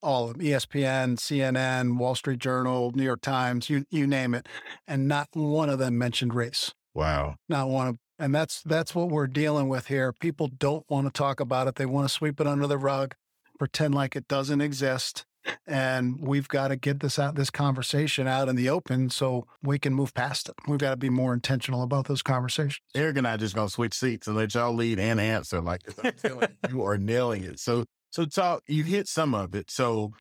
All 0.00 0.30
of 0.30 0.38
them, 0.38 0.46
ESPN, 0.46 1.16
CNN, 1.16 1.98
Wall 1.98 2.14
Street 2.14 2.38
Journal, 2.38 2.92
New 2.94 3.02
York 3.02 3.20
Times, 3.20 3.68
you 3.68 3.84
you 3.90 4.06
name 4.06 4.32
it. 4.32 4.46
And 4.86 5.08
not 5.08 5.28
one 5.32 5.68
of 5.68 5.80
them 5.80 5.98
mentioned 5.98 6.34
race. 6.34 6.72
Wow. 6.94 7.36
Not 7.48 7.68
one 7.68 7.88
of 7.88 7.98
and 8.18 8.34
that's 8.34 8.62
that's 8.62 8.94
what 8.94 9.08
we're 9.08 9.26
dealing 9.26 9.68
with 9.68 9.86
here. 9.86 10.12
People 10.12 10.48
don't 10.48 10.84
want 10.88 11.06
to 11.06 11.12
talk 11.12 11.40
about 11.40 11.68
it. 11.68 11.76
They 11.76 11.86
want 11.86 12.08
to 12.08 12.12
sweep 12.12 12.40
it 12.40 12.46
under 12.46 12.66
the 12.66 12.78
rug, 12.78 13.14
pretend 13.58 13.94
like 13.94 14.16
it 14.16 14.26
doesn't 14.28 14.60
exist. 14.60 15.24
And 15.66 16.20
we've 16.20 16.48
got 16.48 16.68
to 16.68 16.76
get 16.76 17.00
this 17.00 17.18
out, 17.18 17.36
this 17.36 17.48
conversation 17.48 18.26
out 18.26 18.48
in 18.48 18.56
the 18.56 18.68
open 18.68 19.08
so 19.08 19.46
we 19.62 19.78
can 19.78 19.94
move 19.94 20.12
past 20.12 20.48
it. 20.48 20.54
We've 20.66 20.80
got 20.80 20.90
to 20.90 20.96
be 20.96 21.08
more 21.08 21.32
intentional 21.32 21.82
about 21.82 22.06
those 22.06 22.22
conversations. 22.22 22.80
Eric 22.94 23.16
and 23.16 23.26
I 23.26 23.36
just 23.36 23.54
gonna 23.54 23.70
switch 23.70 23.94
seats 23.94 24.26
and 24.26 24.36
let 24.36 24.54
y'all 24.54 24.74
lead 24.74 24.98
and 24.98 25.20
answer. 25.20 25.60
Like 25.60 25.82
I'm 26.02 26.12
telling 26.12 26.48
you 26.68 26.82
are 26.82 26.98
nailing 26.98 27.44
it. 27.44 27.60
So 27.60 27.84
so 28.10 28.24
talk 28.24 28.62
you 28.66 28.82
hit 28.82 29.06
some 29.06 29.34
of 29.34 29.54
it. 29.54 29.70
So 29.70 30.12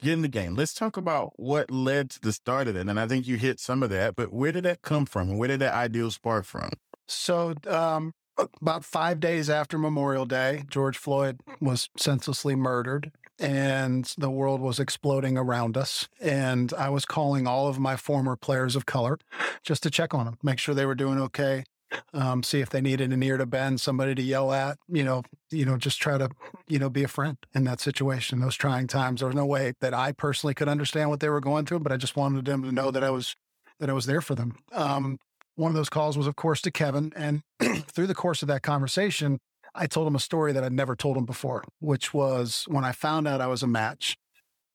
get 0.00 0.12
in 0.12 0.22
the 0.22 0.28
game. 0.28 0.54
Let's 0.54 0.74
talk 0.74 0.96
about 0.96 1.32
what 1.36 1.70
led 1.70 2.10
to 2.10 2.20
the 2.20 2.32
start 2.32 2.68
of 2.68 2.76
it. 2.76 2.88
And 2.88 2.98
I 2.98 3.06
think 3.06 3.26
you 3.26 3.36
hit 3.36 3.60
some 3.60 3.82
of 3.82 3.90
that, 3.90 4.16
but 4.16 4.32
where 4.32 4.52
did 4.52 4.64
that 4.64 4.82
come 4.82 5.06
from? 5.06 5.36
Where 5.36 5.48
did 5.48 5.60
that 5.60 5.74
ideal 5.74 6.10
spark 6.10 6.44
from? 6.44 6.70
So, 7.06 7.54
um, 7.66 8.14
about 8.60 8.84
five 8.84 9.18
days 9.18 9.50
after 9.50 9.78
Memorial 9.78 10.24
Day, 10.24 10.64
George 10.68 10.96
Floyd 10.96 11.40
was 11.60 11.88
senselessly 11.96 12.54
murdered 12.54 13.10
and 13.38 14.12
the 14.18 14.30
world 14.30 14.60
was 14.60 14.80
exploding 14.80 15.36
around 15.36 15.76
us. 15.76 16.08
And 16.20 16.72
I 16.74 16.88
was 16.90 17.04
calling 17.04 17.46
all 17.46 17.68
of 17.68 17.78
my 17.78 17.96
former 17.96 18.36
players 18.36 18.76
of 18.76 18.86
color 18.86 19.18
just 19.62 19.82
to 19.84 19.90
check 19.90 20.14
on 20.14 20.24
them, 20.24 20.38
make 20.42 20.58
sure 20.58 20.74
they 20.74 20.86
were 20.86 20.94
doing 20.94 21.20
okay, 21.20 21.64
um, 22.12 22.42
see 22.42 22.60
if 22.60 22.70
they 22.70 22.80
needed 22.80 23.12
an 23.12 23.22
ear 23.22 23.36
to 23.36 23.46
bend, 23.46 23.80
somebody 23.80 24.14
to 24.14 24.22
yell 24.22 24.52
at, 24.52 24.78
you 24.88 25.04
know, 25.04 25.22
you 25.50 25.64
know, 25.64 25.76
just 25.76 26.00
try 26.00 26.18
to, 26.18 26.30
you 26.66 26.78
know, 26.78 26.90
be 26.90 27.02
a 27.02 27.08
friend 27.08 27.36
in 27.54 27.64
that 27.64 27.80
situation, 27.80 28.40
those 28.40 28.56
trying 28.56 28.86
times. 28.86 29.20
There 29.20 29.28
was 29.28 29.36
no 29.36 29.46
way 29.46 29.72
that 29.80 29.94
I 29.94 30.12
personally 30.12 30.54
could 30.54 30.68
understand 30.68 31.10
what 31.10 31.20
they 31.20 31.28
were 31.28 31.40
going 31.40 31.66
through, 31.66 31.80
but 31.80 31.92
I 31.92 31.96
just 31.96 32.16
wanted 32.16 32.44
them 32.44 32.62
to 32.62 32.72
know 32.72 32.90
that 32.90 33.04
I 33.04 33.10
was 33.10 33.36
that 33.80 33.88
I 33.88 33.92
was 33.92 34.06
there 34.06 34.20
for 34.20 34.34
them. 34.34 34.56
Um, 34.72 35.18
one 35.54 35.70
of 35.70 35.76
those 35.76 35.88
calls 35.88 36.18
was, 36.18 36.26
of 36.26 36.36
course, 36.36 36.60
to 36.62 36.70
Kevin, 36.70 37.12
and 37.16 37.42
through 37.86 38.06
the 38.06 38.14
course 38.14 38.42
of 38.42 38.48
that 38.48 38.62
conversation, 38.62 39.38
I 39.74 39.86
told 39.86 40.06
him 40.06 40.14
a 40.16 40.20
story 40.20 40.52
that 40.52 40.64
I'd 40.64 40.72
never 40.72 40.96
told 40.96 41.16
him 41.16 41.24
before, 41.24 41.64
which 41.80 42.12
was 42.12 42.64
when 42.68 42.84
I 42.84 42.92
found 42.92 43.28
out 43.28 43.40
I 43.40 43.46
was 43.46 43.62
a 43.62 43.66
match. 43.66 44.16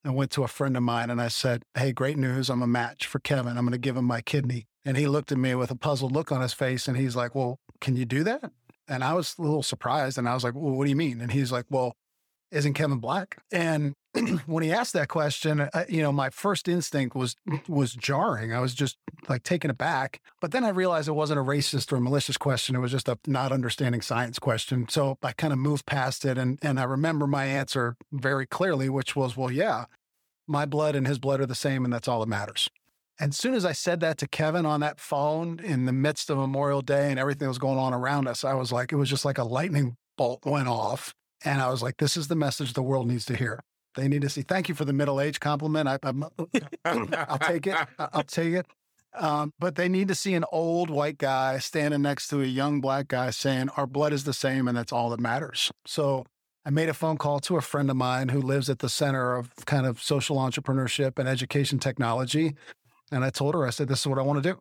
I 0.05 0.09
went 0.09 0.31
to 0.31 0.43
a 0.43 0.47
friend 0.47 0.75
of 0.75 0.83
mine 0.83 1.09
and 1.09 1.21
I 1.21 1.29
said, 1.29 1.63
Hey, 1.75 1.93
great 1.93 2.17
news. 2.17 2.49
I'm 2.49 2.61
a 2.61 2.67
match 2.67 3.07
for 3.07 3.19
Kevin. 3.19 3.57
I'm 3.57 3.65
going 3.65 3.71
to 3.71 3.77
give 3.77 3.95
him 3.95 4.05
my 4.05 4.21
kidney. 4.21 4.67
And 4.85 4.97
he 4.97 5.07
looked 5.07 5.31
at 5.31 5.37
me 5.37 5.55
with 5.55 5.71
a 5.71 5.75
puzzled 5.75 6.11
look 6.11 6.31
on 6.31 6.41
his 6.41 6.53
face 6.53 6.87
and 6.87 6.97
he's 6.97 7.15
like, 7.15 7.33
Well, 7.35 7.59
can 7.79 7.95
you 7.95 8.05
do 8.05 8.23
that? 8.25 8.51
And 8.87 9.03
I 9.03 9.13
was 9.13 9.35
a 9.39 9.41
little 9.41 9.63
surprised 9.63 10.17
and 10.17 10.27
I 10.27 10.33
was 10.33 10.43
like, 10.43 10.55
Well, 10.55 10.73
what 10.73 10.83
do 10.85 10.89
you 10.89 10.95
mean? 10.95 11.21
And 11.21 11.31
he's 11.31 11.51
like, 11.51 11.65
Well, 11.69 11.95
isn't 12.51 12.73
Kevin 12.73 12.99
black? 12.99 13.41
And 13.51 13.93
when 14.45 14.63
he 14.63 14.71
asked 14.71 14.93
that 14.93 15.07
question, 15.07 15.61
uh, 15.61 15.85
you 15.89 16.01
know, 16.01 16.11
my 16.11 16.29
first 16.29 16.67
instinct 16.67 17.15
was 17.15 17.35
was 17.67 17.93
jarring. 17.93 18.53
I 18.53 18.59
was 18.59 18.73
just 18.73 18.97
like 19.27 19.43
taken 19.43 19.71
aback. 19.71 20.21
But 20.39 20.51
then 20.51 20.63
I 20.63 20.69
realized 20.69 21.07
it 21.07 21.13
wasn't 21.13 21.39
a 21.39 21.43
racist 21.43 21.91
or 21.91 21.99
malicious 21.99 22.37
question. 22.37 22.75
It 22.75 22.79
was 22.79 22.91
just 22.91 23.07
a 23.07 23.17
not 23.25 23.51
understanding 23.51 24.01
science 24.01 24.39
question. 24.39 24.87
So 24.87 25.17
I 25.23 25.31
kind 25.31 25.53
of 25.53 25.59
moved 25.59 25.85
past 25.85 26.25
it, 26.25 26.37
and 26.37 26.59
and 26.61 26.79
I 26.79 26.83
remember 26.83 27.25
my 27.25 27.45
answer 27.45 27.95
very 28.11 28.45
clearly, 28.45 28.89
which 28.89 29.15
was, 29.15 29.35
well, 29.35 29.51
yeah, 29.51 29.85
my 30.47 30.65
blood 30.65 30.95
and 30.95 31.07
his 31.07 31.19
blood 31.19 31.41
are 31.41 31.45
the 31.45 31.55
same, 31.55 31.83
and 31.83 31.93
that's 31.93 32.07
all 32.07 32.19
that 32.19 32.29
matters. 32.29 32.69
And 33.19 33.29
as 33.29 33.37
soon 33.37 33.53
as 33.53 33.65
I 33.65 33.73
said 33.73 33.99
that 33.99 34.17
to 34.19 34.27
Kevin 34.27 34.65
on 34.65 34.79
that 34.79 34.99
phone 34.99 35.59
in 35.59 35.85
the 35.85 35.93
midst 35.93 36.29
of 36.29 36.37
Memorial 36.37 36.81
Day 36.81 37.11
and 37.11 37.19
everything 37.19 37.45
that 37.45 37.49
was 37.49 37.59
going 37.59 37.77
on 37.77 37.93
around 37.93 38.27
us, 38.27 38.43
I 38.43 38.53
was 38.53 38.71
like, 38.71 38.91
it 38.91 38.95
was 38.95 39.09
just 39.09 39.23
like 39.23 39.37
a 39.37 39.43
lightning 39.43 39.97
bolt 40.17 40.45
went 40.45 40.67
off. 40.67 41.13
And 41.45 41.61
I 41.61 41.69
was 41.69 41.83
like, 41.83 41.97
this 41.97 42.17
is 42.17 42.27
the 42.27 42.35
message 42.35 42.73
the 42.73 42.81
world 42.81 43.07
needs 43.07 43.25
to 43.25 43.35
hear. 43.35 43.59
They 43.95 44.07
need 44.07 44.21
to 44.23 44.29
see. 44.29 44.41
Thank 44.41 44.69
you 44.69 44.75
for 44.75 44.85
the 44.85 44.93
middle 44.93 45.21
age 45.21 45.39
compliment. 45.39 45.87
I, 45.87 45.97
will 46.11 46.49
take 47.41 47.67
it. 47.67 47.77
I'll 47.99 48.23
take 48.23 48.53
it. 48.53 48.65
Um, 49.15 49.53
but 49.59 49.75
they 49.75 49.87
need 49.87 50.07
to 50.07 50.15
see 50.15 50.33
an 50.33 50.45
old 50.51 50.89
white 50.89 51.17
guy 51.17 51.59
standing 51.59 52.01
next 52.01 52.29
to 52.29 52.41
a 52.41 52.45
young 52.45 52.81
black 52.81 53.07
guy 53.07 53.29
saying, 53.29 53.69
Our 53.77 53.85
blood 53.85 54.13
is 54.13 54.23
the 54.23 54.33
same 54.33 54.67
and 54.67 54.75
that's 54.75 54.91
all 54.91 55.09
that 55.11 55.19
matters. 55.19 55.71
So 55.85 56.25
I 56.65 56.69
made 56.69 56.89
a 56.89 56.93
phone 56.93 57.17
call 57.17 57.39
to 57.41 57.57
a 57.57 57.61
friend 57.61 57.89
of 57.89 57.95
mine 57.95 58.29
who 58.29 58.41
lives 58.41 58.69
at 58.69 58.79
the 58.79 58.89
center 58.89 59.35
of 59.35 59.51
kind 59.65 59.85
of 59.85 60.01
social 60.01 60.37
entrepreneurship 60.37 61.19
and 61.19 61.27
education 61.27 61.77
technology. 61.77 62.55
And 63.11 63.23
I 63.23 63.29
told 63.29 63.53
her, 63.53 63.67
I 63.67 63.69
said, 63.69 63.87
This 63.87 64.01
is 64.01 64.07
what 64.07 64.17
I 64.17 64.23
want 64.23 64.41
to 64.41 64.53
do. 64.53 64.59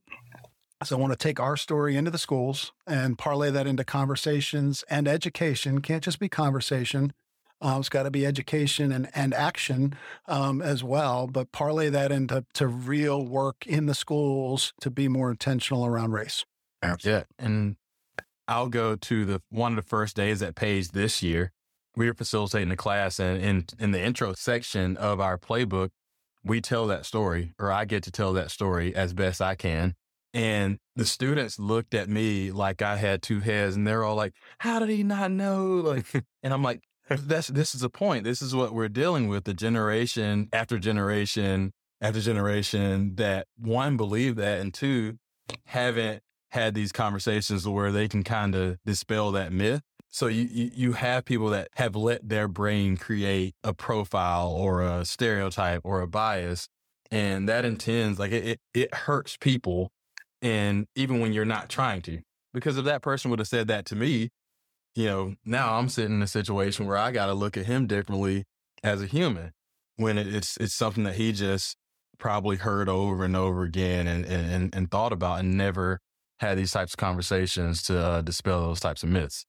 So 0.84 0.96
I 0.96 1.00
want 1.00 1.12
to 1.12 1.16
take 1.16 1.38
our 1.38 1.56
story 1.56 1.96
into 1.96 2.10
the 2.10 2.18
schools 2.18 2.72
and 2.88 3.16
parlay 3.16 3.50
that 3.50 3.68
into 3.68 3.84
conversations 3.84 4.84
and 4.90 5.06
education. 5.06 5.80
Can't 5.80 6.02
just 6.02 6.18
be 6.18 6.28
conversation. 6.28 7.12
Um, 7.62 7.78
it's 7.78 7.88
got 7.88 8.02
to 8.02 8.10
be 8.10 8.26
education 8.26 8.90
and, 8.90 9.08
and 9.14 9.32
action 9.32 9.94
um, 10.26 10.60
as 10.60 10.82
well, 10.82 11.28
but 11.28 11.52
parlay 11.52 11.88
that 11.90 12.10
into 12.10 12.44
to 12.54 12.66
real 12.66 13.24
work 13.24 13.66
in 13.66 13.86
the 13.86 13.94
schools 13.94 14.74
to 14.80 14.90
be 14.90 15.06
more 15.06 15.30
intentional 15.30 15.86
around 15.86 16.12
race. 16.12 16.44
Yeah. 17.04 17.22
And 17.38 17.76
I'll 18.48 18.68
go 18.68 18.96
to 18.96 19.24
the 19.24 19.42
one 19.48 19.72
of 19.72 19.76
the 19.76 19.88
first 19.88 20.16
days 20.16 20.42
at 20.42 20.56
Page 20.56 20.88
this 20.88 21.22
year. 21.22 21.52
We 21.94 22.06
were 22.06 22.14
facilitating 22.14 22.70
the 22.70 22.76
class, 22.76 23.20
and 23.20 23.40
in, 23.40 23.66
in 23.78 23.90
the 23.92 24.00
intro 24.00 24.32
section 24.32 24.96
of 24.96 25.20
our 25.20 25.38
playbook, 25.38 25.90
we 26.42 26.60
tell 26.60 26.86
that 26.88 27.06
story, 27.06 27.52
or 27.58 27.70
I 27.70 27.84
get 27.84 28.02
to 28.04 28.10
tell 28.10 28.32
that 28.32 28.50
story 28.50 28.94
as 28.94 29.12
best 29.12 29.40
I 29.40 29.54
can. 29.54 29.94
And 30.34 30.78
the 30.96 31.04
students 31.04 31.58
looked 31.58 31.94
at 31.94 32.08
me 32.08 32.50
like 32.50 32.80
I 32.80 32.96
had 32.96 33.22
two 33.22 33.40
heads, 33.40 33.76
and 33.76 33.86
they're 33.86 34.02
all 34.02 34.16
like, 34.16 34.32
"How 34.58 34.78
did 34.78 34.88
he 34.88 35.02
not 35.02 35.30
know?" 35.30 35.66
Like, 35.66 36.06
and 36.42 36.52
I'm 36.52 36.62
like, 36.62 36.80
"That's 37.16 37.48
this 37.48 37.74
is 37.74 37.80
the 37.82 37.90
point. 37.90 38.24
This 38.24 38.42
is 38.42 38.54
what 38.54 38.72
we're 38.72 38.88
dealing 38.88 39.28
with. 39.28 39.44
The 39.44 39.54
generation 39.54 40.48
after 40.52 40.78
generation 40.78 41.72
after 42.00 42.20
generation 42.20 43.14
that 43.16 43.46
one 43.56 43.96
believe 43.96 44.36
that, 44.36 44.60
and 44.60 44.74
two 44.74 45.18
haven't 45.66 46.22
had 46.50 46.74
these 46.74 46.92
conversations 46.92 47.66
where 47.66 47.92
they 47.92 48.08
can 48.08 48.22
kind 48.22 48.54
of 48.54 48.78
dispel 48.84 49.32
that 49.32 49.52
myth. 49.52 49.82
So 50.08 50.26
you, 50.26 50.48
you 50.50 50.70
you 50.74 50.92
have 50.92 51.24
people 51.24 51.48
that 51.50 51.68
have 51.76 51.96
let 51.96 52.28
their 52.28 52.48
brain 52.48 52.96
create 52.96 53.54
a 53.64 53.72
profile 53.72 54.50
or 54.50 54.82
a 54.82 55.04
stereotype 55.04 55.80
or 55.84 56.02
a 56.02 56.06
bias, 56.06 56.68
and 57.10 57.48
that 57.48 57.64
intends 57.64 58.18
like 58.18 58.32
it, 58.32 58.44
it, 58.44 58.60
it 58.74 58.94
hurts 58.94 59.36
people 59.38 59.90
and 60.42 60.86
even 60.96 61.20
when 61.20 61.32
you're 61.32 61.44
not 61.44 61.68
trying 61.68 62.02
to. 62.02 62.20
Because 62.52 62.76
if 62.76 62.84
that 62.84 63.00
person 63.00 63.30
would 63.30 63.38
have 63.38 63.48
said 63.48 63.68
that 63.68 63.86
to 63.86 63.96
me, 63.96 64.28
you 64.94 65.06
know, 65.06 65.34
now 65.44 65.78
I'm 65.78 65.88
sitting 65.88 66.16
in 66.16 66.22
a 66.22 66.26
situation 66.26 66.86
where 66.86 66.96
I 66.96 67.10
got 67.10 67.26
to 67.26 67.34
look 67.34 67.56
at 67.56 67.66
him 67.66 67.86
differently 67.86 68.44
as 68.82 69.02
a 69.02 69.06
human 69.06 69.52
when 69.96 70.18
it's 70.18 70.56
it's 70.58 70.74
something 70.74 71.04
that 71.04 71.14
he 71.14 71.32
just 71.32 71.76
probably 72.18 72.56
heard 72.56 72.88
over 72.88 73.24
and 73.24 73.36
over 73.36 73.62
again 73.62 74.06
and 74.06 74.24
and 74.24 74.74
and 74.74 74.90
thought 74.90 75.12
about 75.12 75.40
and 75.40 75.56
never 75.56 75.98
had 76.40 76.58
these 76.58 76.72
types 76.72 76.94
of 76.94 76.98
conversations 76.98 77.82
to 77.84 77.98
uh, 77.98 78.20
dispel 78.20 78.62
those 78.62 78.80
types 78.80 79.02
of 79.02 79.08
myths. 79.08 79.46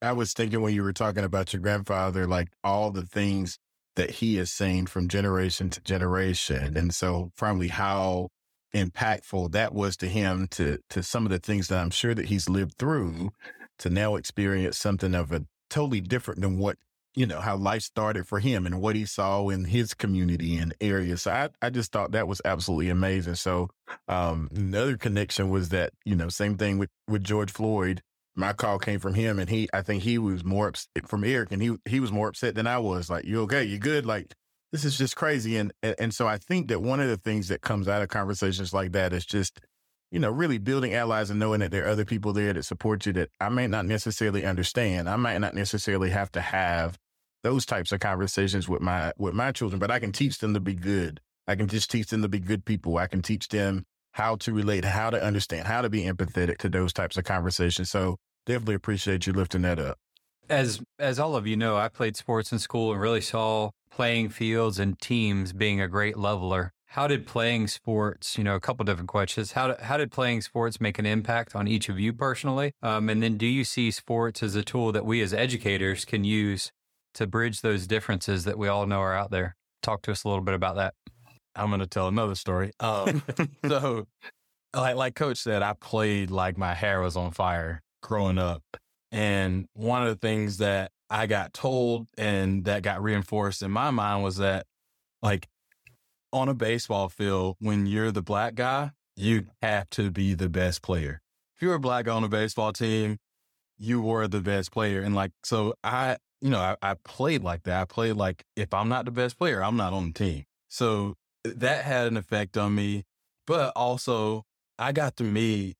I 0.00 0.12
was 0.12 0.32
thinking 0.32 0.60
when 0.62 0.74
you 0.74 0.84
were 0.84 0.92
talking 0.92 1.24
about 1.24 1.52
your 1.52 1.60
grandfather, 1.60 2.26
like 2.26 2.48
all 2.62 2.92
the 2.92 3.02
things 3.02 3.58
that 3.96 4.10
he 4.10 4.36
has 4.36 4.50
seen 4.50 4.86
from 4.86 5.08
generation 5.08 5.70
to 5.70 5.80
generation, 5.80 6.76
and 6.76 6.94
so 6.94 7.32
probably 7.36 7.68
how 7.68 8.28
impactful 8.74 9.50
that 9.52 9.74
was 9.74 9.96
to 9.96 10.06
him 10.06 10.46
to 10.52 10.78
to 10.90 11.02
some 11.02 11.24
of 11.24 11.30
the 11.30 11.38
things 11.38 11.68
that 11.68 11.80
I'm 11.80 11.90
sure 11.90 12.14
that 12.14 12.26
he's 12.26 12.48
lived 12.48 12.74
through 12.78 13.30
to 13.78 13.90
now 13.90 14.16
experience 14.16 14.78
something 14.78 15.14
of 15.14 15.32
a 15.32 15.44
totally 15.70 16.00
different 16.00 16.40
than 16.40 16.58
what 16.58 16.76
you 17.14 17.26
know 17.26 17.40
how 17.40 17.56
life 17.56 17.82
started 17.82 18.26
for 18.26 18.38
him 18.38 18.66
and 18.66 18.80
what 18.80 18.94
he 18.94 19.04
saw 19.04 19.48
in 19.48 19.64
his 19.64 19.94
community 19.94 20.56
and 20.56 20.74
area. 20.80 21.16
So 21.16 21.30
i, 21.32 21.48
I 21.60 21.70
just 21.70 21.90
thought 21.92 22.12
that 22.12 22.28
was 22.28 22.40
absolutely 22.44 22.90
amazing. 22.90 23.34
So 23.34 23.70
um, 24.06 24.48
another 24.54 24.96
connection 24.96 25.50
was 25.50 25.70
that 25.70 25.92
you 26.04 26.14
know 26.14 26.28
same 26.28 26.56
thing 26.56 26.78
with 26.78 26.90
with 27.08 27.24
george 27.24 27.50
floyd. 27.50 28.02
My 28.36 28.52
call 28.52 28.78
came 28.78 29.00
from 29.00 29.14
him 29.14 29.40
and 29.40 29.50
he 29.50 29.68
i 29.72 29.82
think 29.82 30.04
he 30.04 30.16
was 30.16 30.44
more 30.44 30.68
upset 30.68 31.08
from 31.08 31.24
eric 31.24 31.50
and 31.50 31.60
he 31.60 31.76
he 31.86 31.98
was 31.98 32.12
more 32.12 32.28
upset 32.28 32.54
than 32.54 32.68
i 32.68 32.78
was 32.78 33.10
like 33.10 33.24
you 33.24 33.40
okay? 33.42 33.64
You 33.64 33.78
good? 33.78 34.06
Like 34.06 34.32
this 34.72 34.84
is 34.84 34.98
just 34.98 35.16
crazy. 35.16 35.56
And, 35.56 35.72
and 35.82 36.12
so 36.12 36.26
I 36.26 36.36
think 36.36 36.68
that 36.68 36.82
one 36.82 37.00
of 37.00 37.08
the 37.08 37.16
things 37.16 37.48
that 37.48 37.62
comes 37.62 37.88
out 37.88 38.02
of 38.02 38.08
conversations 38.08 38.72
like 38.74 38.92
that 38.92 39.12
is 39.12 39.24
just, 39.24 39.60
you 40.10 40.18
know, 40.18 40.30
really 40.30 40.58
building 40.58 40.94
allies 40.94 41.30
and 41.30 41.38
knowing 41.38 41.60
that 41.60 41.70
there 41.70 41.84
are 41.84 41.90
other 41.90 42.04
people 42.04 42.32
there 42.32 42.52
that 42.52 42.64
support 42.64 43.04
you 43.06 43.12
that 43.14 43.30
I 43.40 43.48
may 43.48 43.66
not 43.66 43.86
necessarily 43.86 44.44
understand. 44.44 45.08
I 45.08 45.16
might 45.16 45.38
not 45.38 45.54
necessarily 45.54 46.10
have 46.10 46.32
to 46.32 46.40
have 46.40 46.98
those 47.42 47.66
types 47.66 47.92
of 47.92 48.00
conversations 48.00 48.68
with 48.68 48.80
my 48.80 49.12
with 49.18 49.34
my 49.34 49.52
children, 49.52 49.78
but 49.78 49.90
I 49.90 49.98
can 49.98 50.12
teach 50.12 50.38
them 50.38 50.54
to 50.54 50.60
be 50.60 50.74
good. 50.74 51.20
I 51.46 51.54
can 51.56 51.68
just 51.68 51.90
teach 51.90 52.08
them 52.08 52.22
to 52.22 52.28
be 52.28 52.40
good 52.40 52.64
people. 52.64 52.98
I 52.98 53.06
can 53.06 53.22
teach 53.22 53.48
them 53.48 53.84
how 54.12 54.36
to 54.36 54.52
relate, 54.52 54.84
how 54.84 55.10
to 55.10 55.22
understand, 55.22 55.66
how 55.66 55.82
to 55.82 55.88
be 55.88 56.02
empathetic 56.02 56.58
to 56.58 56.68
those 56.68 56.92
types 56.92 57.16
of 57.16 57.24
conversations. 57.24 57.90
So 57.90 58.16
definitely 58.46 58.74
appreciate 58.74 59.26
you 59.26 59.32
lifting 59.32 59.62
that 59.62 59.78
up. 59.78 59.98
As 60.48 60.80
as 60.98 61.18
all 61.18 61.36
of 61.36 61.46
you 61.46 61.56
know, 61.56 61.76
I 61.76 61.88
played 61.88 62.16
sports 62.16 62.52
in 62.52 62.58
school 62.58 62.92
and 62.92 63.00
really 63.00 63.20
saw 63.20 63.70
playing 63.90 64.30
fields 64.30 64.78
and 64.78 64.98
teams 64.98 65.52
being 65.52 65.80
a 65.80 65.88
great 65.88 66.16
leveler. 66.16 66.72
How 66.92 67.06
did 67.06 67.26
playing 67.26 67.68
sports, 67.68 68.38
you 68.38 68.44
know, 68.44 68.54
a 68.54 68.60
couple 68.60 68.82
different 68.82 69.10
questions. 69.10 69.52
How, 69.52 69.76
how 69.78 69.98
did 69.98 70.10
playing 70.10 70.40
sports 70.40 70.80
make 70.80 70.98
an 70.98 71.04
impact 71.04 71.54
on 71.54 71.68
each 71.68 71.90
of 71.90 72.00
you 72.00 72.14
personally? 72.14 72.72
Um, 72.82 73.10
and 73.10 73.22
then 73.22 73.36
do 73.36 73.44
you 73.44 73.62
see 73.64 73.90
sports 73.90 74.42
as 74.42 74.54
a 74.54 74.62
tool 74.62 74.90
that 74.92 75.04
we 75.04 75.20
as 75.20 75.34
educators 75.34 76.06
can 76.06 76.24
use 76.24 76.72
to 77.12 77.26
bridge 77.26 77.60
those 77.60 77.86
differences 77.86 78.44
that 78.44 78.56
we 78.56 78.68
all 78.68 78.86
know 78.86 79.00
are 79.00 79.12
out 79.12 79.30
there? 79.30 79.54
Talk 79.82 80.00
to 80.02 80.12
us 80.12 80.24
a 80.24 80.28
little 80.28 80.42
bit 80.42 80.54
about 80.54 80.76
that. 80.76 80.94
I'm 81.54 81.68
going 81.68 81.80
to 81.80 81.86
tell 81.86 82.08
another 82.08 82.34
story. 82.34 82.72
Um, 82.80 83.22
so, 83.68 84.06
like, 84.74 84.96
like 84.96 85.14
Coach 85.14 85.36
said, 85.36 85.62
I 85.62 85.74
played 85.74 86.30
like 86.30 86.56
my 86.56 86.72
hair 86.72 87.02
was 87.02 87.18
on 87.18 87.32
fire 87.32 87.82
growing 88.02 88.38
up. 88.38 88.62
And 89.12 89.66
one 89.74 90.02
of 90.02 90.08
the 90.08 90.26
things 90.26 90.56
that 90.58 90.92
I 91.10 91.26
got 91.26 91.52
told 91.52 92.06
and 92.16 92.64
that 92.64 92.82
got 92.82 93.02
reinforced 93.02 93.62
in 93.62 93.70
my 93.70 93.90
mind 93.90 94.24
was 94.24 94.38
that, 94.38 94.64
like, 95.20 95.48
on 96.32 96.48
a 96.48 96.54
baseball 96.54 97.08
field, 97.08 97.56
when 97.58 97.86
you're 97.86 98.10
the 98.10 98.22
black 98.22 98.54
guy, 98.54 98.92
you 99.16 99.46
have 99.62 99.90
to 99.90 100.10
be 100.10 100.34
the 100.34 100.48
best 100.48 100.82
player. 100.82 101.20
If 101.56 101.62
you're 101.62 101.74
a 101.74 101.80
black 101.80 102.04
guy 102.04 102.14
on 102.14 102.24
a 102.24 102.28
baseball 102.28 102.72
team, 102.72 103.18
you 103.78 104.00
were 104.00 104.28
the 104.28 104.40
best 104.40 104.70
player. 104.70 105.00
And 105.00 105.14
like, 105.14 105.32
so 105.42 105.74
I, 105.82 106.18
you 106.40 106.50
know, 106.50 106.58
I, 106.60 106.76
I 106.82 106.94
played 107.04 107.42
like 107.42 107.64
that. 107.64 107.80
I 107.80 107.84
played 107.84 108.16
like, 108.16 108.44
if 108.56 108.72
I'm 108.72 108.88
not 108.88 109.04
the 109.04 109.10
best 109.10 109.38
player, 109.38 109.62
I'm 109.62 109.76
not 109.76 109.92
on 109.92 110.08
the 110.08 110.12
team. 110.12 110.44
So 110.68 111.14
uh, 111.46 111.50
that 111.56 111.84
had 111.84 112.06
an 112.06 112.16
effect 112.16 112.56
on 112.56 112.74
me. 112.74 113.04
But 113.46 113.72
also, 113.74 114.44
I 114.78 114.92
got 114.92 115.16
to 115.16 115.24
meet 115.24 115.76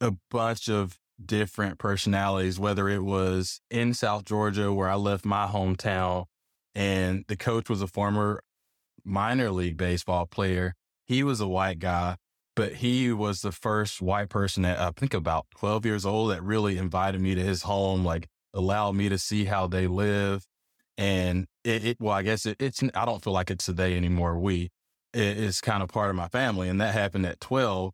a 0.00 0.12
bunch 0.30 0.68
of 0.68 0.98
different 1.24 1.78
personalities, 1.78 2.58
whether 2.58 2.88
it 2.88 3.02
was 3.02 3.60
in 3.70 3.94
South 3.94 4.24
Georgia, 4.24 4.72
where 4.72 4.88
I 4.88 4.94
left 4.94 5.24
my 5.24 5.46
hometown, 5.46 6.26
and 6.74 7.24
the 7.28 7.36
coach 7.36 7.68
was 7.68 7.82
a 7.82 7.86
former 7.86 8.42
minor 9.04 9.50
league 9.50 9.76
baseball 9.76 10.26
player. 10.26 10.74
He 11.06 11.22
was 11.22 11.40
a 11.40 11.48
white 11.48 11.78
guy, 11.78 12.16
but 12.54 12.74
he 12.74 13.12
was 13.12 13.42
the 13.42 13.52
first 13.52 14.00
white 14.00 14.28
person 14.28 14.64
at 14.64 14.78
I 14.78 14.90
think 14.90 15.14
about 15.14 15.46
12 15.58 15.86
years 15.86 16.06
old 16.06 16.30
that 16.30 16.42
really 16.42 16.78
invited 16.78 17.20
me 17.20 17.34
to 17.34 17.42
his 17.42 17.62
home, 17.62 18.04
like 18.04 18.28
allowed 18.54 18.92
me 18.92 19.08
to 19.08 19.18
see 19.18 19.44
how 19.44 19.66
they 19.66 19.86
live. 19.86 20.44
And 20.98 21.46
it, 21.64 21.84
it 21.84 21.96
well, 22.00 22.14
I 22.14 22.22
guess 22.22 22.46
it, 22.46 22.56
it's, 22.60 22.82
I 22.94 23.04
don't 23.04 23.22
feel 23.22 23.32
like 23.32 23.50
it's 23.50 23.66
today 23.66 23.96
anymore. 23.96 24.38
We, 24.38 24.70
it, 25.14 25.38
it's 25.38 25.60
kind 25.60 25.82
of 25.82 25.88
part 25.88 26.10
of 26.10 26.16
my 26.16 26.28
family. 26.28 26.68
And 26.68 26.80
that 26.80 26.94
happened 26.94 27.26
at 27.26 27.40
12. 27.40 27.92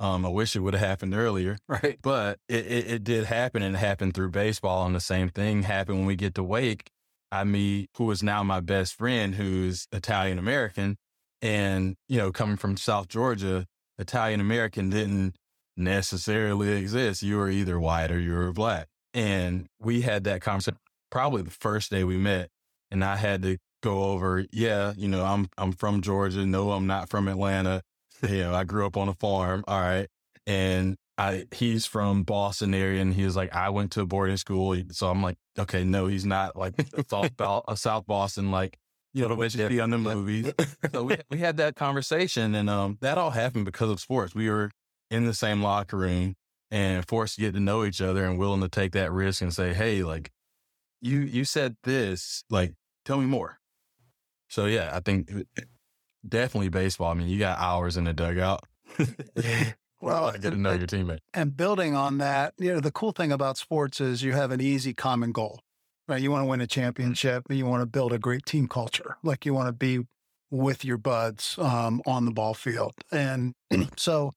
Um, 0.00 0.24
I 0.24 0.28
wish 0.28 0.54
it 0.54 0.60
would 0.60 0.74
have 0.74 0.86
happened 0.86 1.14
earlier. 1.14 1.58
Right. 1.68 1.98
But 2.02 2.38
it, 2.48 2.66
it, 2.66 2.90
it, 2.90 3.04
did 3.04 3.24
happen 3.24 3.62
and 3.62 3.76
it 3.76 3.78
happened 3.78 4.14
through 4.14 4.30
baseball. 4.30 4.86
And 4.86 4.94
the 4.94 5.00
same 5.00 5.28
thing 5.28 5.62
happened 5.62 5.98
when 5.98 6.06
we 6.06 6.16
get 6.16 6.34
to 6.36 6.42
Wake. 6.42 6.90
I 7.30 7.44
meet 7.44 7.90
who 7.96 8.10
is 8.10 8.22
now 8.22 8.42
my 8.42 8.60
best 8.60 8.94
friend, 8.94 9.34
who's 9.34 9.86
Italian 9.92 10.38
American. 10.38 10.96
And, 11.42 11.96
you 12.08 12.18
know, 12.18 12.32
coming 12.32 12.56
from 12.56 12.76
South 12.76 13.08
Georgia, 13.08 13.66
Italian 13.98 14.40
American 14.40 14.90
didn't 14.90 15.36
necessarily 15.76 16.72
exist. 16.72 17.22
You 17.22 17.36
were 17.36 17.50
either 17.50 17.78
white 17.78 18.10
or 18.10 18.18
you 18.18 18.34
were 18.34 18.52
black. 18.52 18.88
And 19.14 19.66
we 19.80 20.02
had 20.02 20.24
that 20.24 20.40
conversation 20.40 20.78
probably 21.10 21.42
the 21.42 21.50
first 21.50 21.90
day 21.90 22.04
we 22.04 22.16
met. 22.16 22.48
And 22.90 23.04
I 23.04 23.16
had 23.16 23.42
to 23.42 23.58
go 23.82 24.04
over, 24.04 24.44
yeah, 24.52 24.92
you 24.96 25.08
know, 25.08 25.24
I'm 25.24 25.48
I'm 25.56 25.72
from 25.72 26.00
Georgia. 26.00 26.44
No, 26.46 26.72
I'm 26.72 26.86
not 26.86 27.08
from 27.08 27.28
Atlanta. 27.28 27.82
you 28.28 28.38
know, 28.38 28.54
I 28.54 28.64
grew 28.64 28.86
up 28.86 28.96
on 28.96 29.08
a 29.08 29.14
farm. 29.14 29.64
All 29.68 29.80
right. 29.80 30.08
And 30.46 30.96
I 31.18 31.46
he's 31.52 31.84
from 31.84 32.22
Boston 32.22 32.72
area 32.72 33.02
and 33.02 33.12
he 33.12 33.24
was 33.24 33.34
like, 33.34 33.52
I 33.52 33.70
went 33.70 33.90
to 33.92 34.02
a 34.02 34.06
boarding 34.06 34.36
school. 34.36 34.76
So 34.92 35.10
I'm 35.10 35.20
like, 35.20 35.36
okay, 35.58 35.82
no, 35.82 36.06
he's 36.06 36.24
not 36.24 36.56
like 36.56 36.74
South, 37.10 37.32
uh, 37.40 37.74
South 37.74 38.06
Boston, 38.06 38.52
like, 38.52 38.78
you 39.12 39.26
know, 39.28 39.34
what 39.34 39.52
you 39.52 39.68
see 39.68 39.80
on 39.80 39.90
the 39.90 39.98
movies. 39.98 40.52
so 40.92 41.02
we, 41.02 41.16
we 41.28 41.38
had 41.38 41.56
that 41.56 41.74
conversation 41.74 42.54
and 42.54 42.70
um, 42.70 42.98
that 43.00 43.18
all 43.18 43.30
happened 43.30 43.64
because 43.64 43.90
of 43.90 43.98
sports. 43.98 44.32
We 44.34 44.48
were 44.48 44.70
in 45.10 45.24
the 45.24 45.34
same 45.34 45.60
locker 45.60 45.96
room 45.96 46.36
and 46.70 47.06
forced 47.08 47.34
to 47.34 47.40
get 47.40 47.54
to 47.54 47.60
know 47.60 47.84
each 47.84 48.00
other 48.00 48.24
and 48.24 48.38
willing 48.38 48.60
to 48.60 48.68
take 48.68 48.92
that 48.92 49.10
risk 49.10 49.42
and 49.42 49.52
say, 49.52 49.74
Hey, 49.74 50.04
like 50.04 50.30
you, 51.00 51.20
you 51.20 51.44
said 51.44 51.76
this, 51.82 52.44
like, 52.48 52.74
tell 53.04 53.18
me 53.18 53.26
more. 53.26 53.58
So 54.48 54.66
yeah, 54.66 54.90
I 54.94 55.00
think 55.00 55.30
definitely 56.26 56.68
baseball. 56.68 57.10
I 57.10 57.14
mean, 57.14 57.28
you 57.28 57.40
got 57.40 57.58
hours 57.58 57.96
in 57.96 58.04
the 58.04 58.12
dugout. 58.12 58.62
well, 60.00 60.26
I 60.26 60.38
get 60.38 60.50
to 60.50 60.56
know 60.56 60.72
your 60.72 60.86
teammate. 60.86 61.18
And 61.34 61.56
building 61.56 61.94
on 61.94 62.18
that, 62.18 62.54
you 62.58 62.72
know, 62.72 62.80
the 62.80 62.92
cool 62.92 63.12
thing 63.12 63.32
about 63.32 63.58
sports 63.58 64.00
is 64.00 64.22
you 64.22 64.32
have 64.32 64.50
an 64.50 64.60
easy 64.60 64.94
common 64.94 65.32
goal, 65.32 65.60
right? 66.06 66.20
You 66.20 66.30
want 66.30 66.42
to 66.42 66.48
win 66.48 66.60
a 66.60 66.66
championship, 66.66 67.44
you 67.50 67.66
want 67.66 67.82
to 67.82 67.86
build 67.86 68.12
a 68.12 68.18
great 68.18 68.46
team 68.46 68.68
culture. 68.68 69.16
Like 69.22 69.44
you 69.44 69.54
want 69.54 69.68
to 69.68 69.72
be 69.72 70.06
with 70.50 70.84
your 70.84 70.98
buds 70.98 71.58
um, 71.58 72.00
on 72.06 72.24
the 72.24 72.30
ball 72.30 72.54
field. 72.54 72.94
And 73.10 73.54
so 73.96 74.32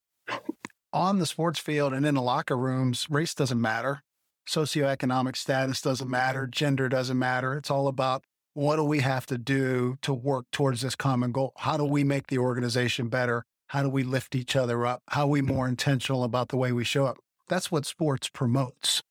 on 0.93 1.19
the 1.19 1.25
sports 1.25 1.59
field 1.59 1.93
and 1.93 2.05
in 2.05 2.15
the 2.15 2.21
locker 2.21 2.57
rooms, 2.57 3.07
race 3.09 3.33
doesn't 3.33 3.61
matter. 3.61 4.01
Socioeconomic 4.47 5.35
status 5.35 5.81
doesn't 5.81 6.09
matter. 6.09 6.47
Gender 6.47 6.89
doesn't 6.89 7.17
matter. 7.19 7.53
It's 7.55 7.71
all 7.71 7.87
about 7.87 8.23
what 8.53 8.75
do 8.75 8.83
we 8.83 8.99
have 8.99 9.25
to 9.27 9.37
do 9.37 9.97
to 10.01 10.13
work 10.13 10.45
towards 10.51 10.81
this 10.81 10.95
common 10.95 11.31
goal? 11.31 11.53
How 11.57 11.77
do 11.77 11.85
we 11.85 12.03
make 12.03 12.27
the 12.27 12.39
organization 12.39 13.07
better? 13.07 13.45
How 13.71 13.83
do 13.83 13.89
we 13.89 14.03
lift 14.03 14.35
each 14.35 14.57
other 14.57 14.85
up? 14.85 15.01
How 15.07 15.21
are 15.21 15.27
we 15.27 15.41
more 15.41 15.65
intentional 15.65 16.25
about 16.25 16.49
the 16.49 16.57
way 16.57 16.73
we 16.73 16.83
show 16.83 17.05
up? 17.05 17.15
That's 17.47 17.71
what 17.71 17.85
sports 17.85 18.27
promotes. 18.27 19.01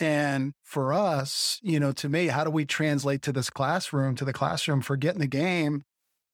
And 0.00 0.54
for 0.62 0.94
us, 0.94 1.60
you 1.62 1.78
know, 1.78 1.92
to 1.92 2.08
me, 2.08 2.28
how 2.28 2.42
do 2.42 2.50
we 2.50 2.64
translate 2.64 3.20
to 3.20 3.32
this 3.32 3.50
classroom, 3.50 4.14
to 4.14 4.24
the 4.24 4.32
classroom 4.32 4.80
for 4.80 4.96
Get 4.96 5.14
in 5.14 5.20
the 5.20 5.26
Game? 5.26 5.82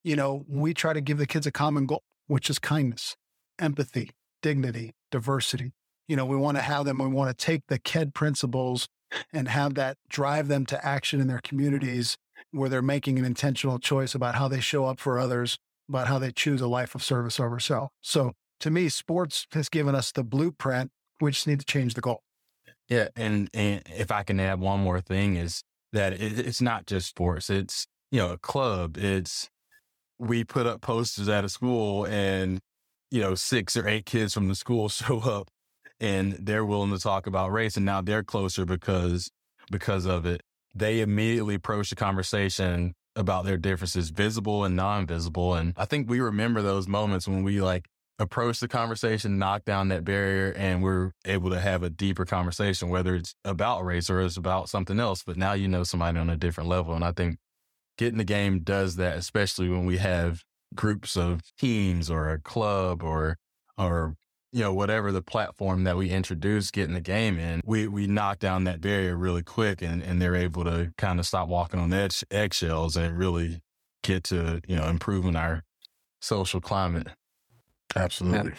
You 0.04 0.14
know, 0.14 0.45
we 0.49 0.73
try 0.73 0.93
to 0.93 1.00
give 1.00 1.19
the 1.19 1.26
kids 1.26 1.49
a 1.49 1.50
common 1.50 1.87
goal, 1.87 2.04
which 2.28 2.49
is 2.49 2.61
kindness, 2.61 3.16
empathy, 3.59 4.11
dignity, 4.40 4.93
diversity. 5.11 5.73
You 6.07 6.14
know, 6.14 6.26
we 6.26 6.37
want 6.37 6.57
to 6.59 6.62
have 6.62 6.85
them, 6.85 6.99
we 6.99 7.09
want 7.09 7.37
to 7.37 7.45
take 7.45 7.62
the 7.66 7.81
KED 7.81 8.14
principles 8.14 8.87
and 9.33 9.49
have 9.49 9.75
that 9.75 9.97
drive 10.09 10.47
them 10.47 10.64
to 10.66 10.87
action 10.87 11.21
in 11.21 11.26
their 11.26 11.40
communities 11.43 12.19
where 12.52 12.69
they're 12.69 12.83
making 12.83 13.19
an 13.19 13.25
intentional 13.25 13.81
choice 13.81 14.14
about 14.14 14.37
how 14.37 14.47
they 14.47 14.61
show 14.61 14.85
up 14.85 15.00
for 15.00 15.19
others, 15.19 15.59
about 15.88 16.07
how 16.07 16.19
they 16.19 16.31
choose 16.31 16.61
a 16.61 16.67
life 16.67 16.95
of 16.95 17.03
service 17.03 17.38
over 17.38 17.61
self. 17.61 17.91
So 18.00 18.33
to 18.61 18.71
me, 18.71 18.88
sports 18.88 19.47
has 19.53 19.69
given 19.69 19.95
us 19.95 20.12
the 20.12 20.25
blueprint. 20.25 20.91
We 21.21 21.33
just 21.33 21.47
need 21.47 21.61
to 21.61 21.67
change 21.67 21.95
the 21.95 22.00
goal. 22.00 22.23
Yeah. 22.88 23.09
And, 23.17 23.49
and 23.55 23.83
if 23.87 24.11
I 24.11 24.23
can 24.23 24.41
add 24.41 24.61
one 24.61 24.81
more 24.81 25.00
thing 25.00 25.37
is 25.37 25.62
that 25.93 26.12
it, 26.12 26.38
it's 26.38 26.61
not 26.61 26.87
just 26.87 27.09
sports. 27.09 27.50
It's, 27.50 27.87
you 28.11 28.19
know, 28.19 28.33
a 28.33 28.38
club. 28.38 28.97
It's, 28.97 29.49
we 30.19 30.45
put 30.45 30.67
up 30.67 30.81
posters 30.81 31.29
at 31.29 31.45
a 31.45 31.49
school 31.49 32.07
and, 32.07 32.61
you 33.11 33.21
know, 33.21 33.35
six 33.35 33.76
or 33.76 33.88
eight 33.88 34.07
kids 34.07 34.35
from 34.35 34.49
the 34.49 34.55
school 34.55 34.88
show 34.91 35.21
up 35.21 35.49
and 36.00 36.33
they're 36.35 36.64
willing 36.64 36.93
to 36.93 36.99
talk 36.99 37.26
about 37.26 37.53
race. 37.53 37.76
And 37.76 37.87
now 37.87 38.00
they're 38.00 38.25
closer 38.25 38.64
because, 38.64 39.31
because 39.71 40.07
of 40.07 40.26
it 40.26 40.43
they 40.75 41.00
immediately 41.00 41.55
approach 41.55 41.91
the 41.91 41.97
conversation 41.97 42.95
about 43.16 43.44
their 43.44 43.56
differences, 43.56 44.11
visible 44.11 44.64
and 44.64 44.76
non-visible. 44.76 45.54
And 45.54 45.75
I 45.76 45.85
think 45.85 46.09
we 46.09 46.21
remember 46.21 46.62
those 46.62 46.88
moments 46.88 47.28
when 47.28 47.42
we 47.42 47.61
like 47.61 47.87
approach 48.18 48.61
the 48.61 48.68
conversation, 48.68 49.38
knock 49.38 49.64
down 49.64 49.88
that 49.88 50.04
barrier, 50.04 50.52
and 50.52 50.83
we're 50.83 51.12
able 51.25 51.50
to 51.50 51.61
have 51.61 51.83
a 51.83 51.90
deeper 51.90 52.25
conversation, 52.25 52.88
whether 52.88 53.14
it's 53.14 53.35
about 53.44 53.85
race 53.85 54.09
or 54.09 54.21
it's 54.21 54.37
about 54.37 54.68
something 54.68 55.00
else. 55.00 55.23
But 55.25 55.37
now 55.37 55.52
you 55.52 55.68
know 55.68 55.85
somebody 55.85 56.18
on 56.18 56.30
a 56.30 56.37
different 56.37 56.68
level. 56.68 56.94
And 56.94 57.05
I 57.05 57.12
think 57.12 57.38
Get 57.96 58.12
in 58.12 58.18
the 58.18 58.24
Game 58.24 58.61
does 58.61 58.96
that, 58.96 59.16
especially 59.16 59.68
when 59.68 59.87
we 59.87 59.98
have 59.98 60.42
groups 60.74 61.16
of 61.16 61.42
teams 61.59 62.11
or 62.11 62.31
a 62.31 62.40
club 62.40 63.03
or 63.03 63.37
or 63.79 64.16
you 64.55 64.61
know, 64.61 64.73
whatever 64.73 65.11
the 65.11 65.21
platform 65.21 65.83
that 65.83 65.97
we 65.97 66.11
introduce 66.11 66.71
Get 66.71 66.87
in 66.87 66.95
the 66.95 67.01
Game 67.01 67.40
in, 67.40 67.61
we, 67.64 67.88
we 67.88 68.07
knock 68.07 68.38
down 68.38 68.62
that 68.64 68.81
barrier 68.81 69.17
really 69.17 69.43
quick 69.43 69.83
and, 69.83 70.01
and 70.01 70.23
they're 70.23 70.37
able 70.37 70.62
to 70.62 70.93
kind 70.97 71.19
of 71.19 71.27
stop 71.27 71.49
walking 71.49 71.81
on 71.81 71.93
egg, 71.93 72.12
eggshells 72.31 72.97
and 72.97 73.19
really 73.19 73.61
get 74.05 74.23
to, 74.25 74.61
you 74.69 74.77
know, 74.77 74.87
improving 74.87 75.35
our 75.35 75.64
social 76.21 76.61
climate. 76.61 77.09
Absolutely. 77.97 78.53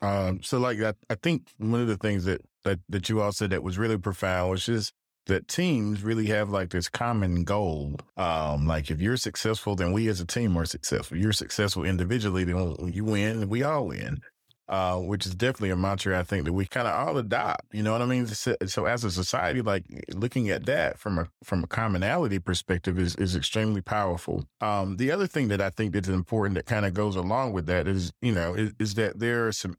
Yeah. 0.00 0.26
Um, 0.26 0.44
so 0.44 0.58
like 0.58 0.80
I, 0.80 0.92
I 1.10 1.16
think 1.16 1.48
one 1.58 1.80
of 1.80 1.88
the 1.88 1.96
things 1.96 2.24
that, 2.26 2.42
that, 2.62 2.78
that 2.88 3.08
you 3.08 3.20
all 3.20 3.32
said 3.32 3.50
that 3.50 3.64
was 3.64 3.78
really 3.78 3.98
profound 3.98 4.52
was 4.52 4.64
just 4.64 4.92
that 5.26 5.48
teams 5.48 6.04
really 6.04 6.26
have 6.26 6.50
like 6.50 6.70
this 6.70 6.88
common 6.88 7.42
goal. 7.42 7.96
Um, 8.16 8.68
like 8.68 8.92
if 8.92 9.00
you're 9.00 9.16
successful, 9.16 9.74
then 9.74 9.90
we 9.90 10.06
as 10.06 10.20
a 10.20 10.24
team 10.24 10.56
are 10.56 10.66
successful. 10.66 11.16
You're 11.16 11.32
successful 11.32 11.82
individually, 11.82 12.44
then 12.44 12.92
you 12.92 13.04
win, 13.04 13.48
we 13.48 13.64
all 13.64 13.88
win 13.88 14.20
uh, 14.68 14.96
which 14.98 15.26
is 15.26 15.34
definitely 15.34 15.70
a 15.70 15.76
mantra 15.76 16.18
I 16.18 16.22
think 16.22 16.44
that 16.44 16.52
we 16.52 16.66
kind 16.66 16.88
of 16.88 16.94
all 16.94 17.18
adopt. 17.18 17.72
You 17.72 17.82
know 17.82 17.92
what 17.92 18.02
I 18.02 18.06
mean? 18.06 18.26
So, 18.26 18.56
so, 18.66 18.86
as 18.86 19.04
a 19.04 19.10
society, 19.10 19.62
like 19.62 19.84
looking 20.12 20.50
at 20.50 20.66
that 20.66 20.98
from 20.98 21.18
a 21.18 21.28
from 21.44 21.64
a 21.64 21.66
commonality 21.66 22.38
perspective 22.38 22.98
is 22.98 23.14
is 23.16 23.36
extremely 23.36 23.80
powerful. 23.80 24.44
Um, 24.60 24.96
the 24.96 25.10
other 25.10 25.26
thing 25.26 25.48
that 25.48 25.60
I 25.60 25.70
think 25.70 25.92
that's 25.92 26.08
important 26.08 26.56
that 26.56 26.66
kind 26.66 26.84
of 26.84 26.94
goes 26.94 27.16
along 27.16 27.52
with 27.52 27.66
that 27.66 27.86
is 27.86 28.12
you 28.20 28.32
know 28.32 28.54
is, 28.54 28.72
is 28.78 28.94
that 28.94 29.20
there 29.20 29.46
are 29.46 29.52
some 29.52 29.76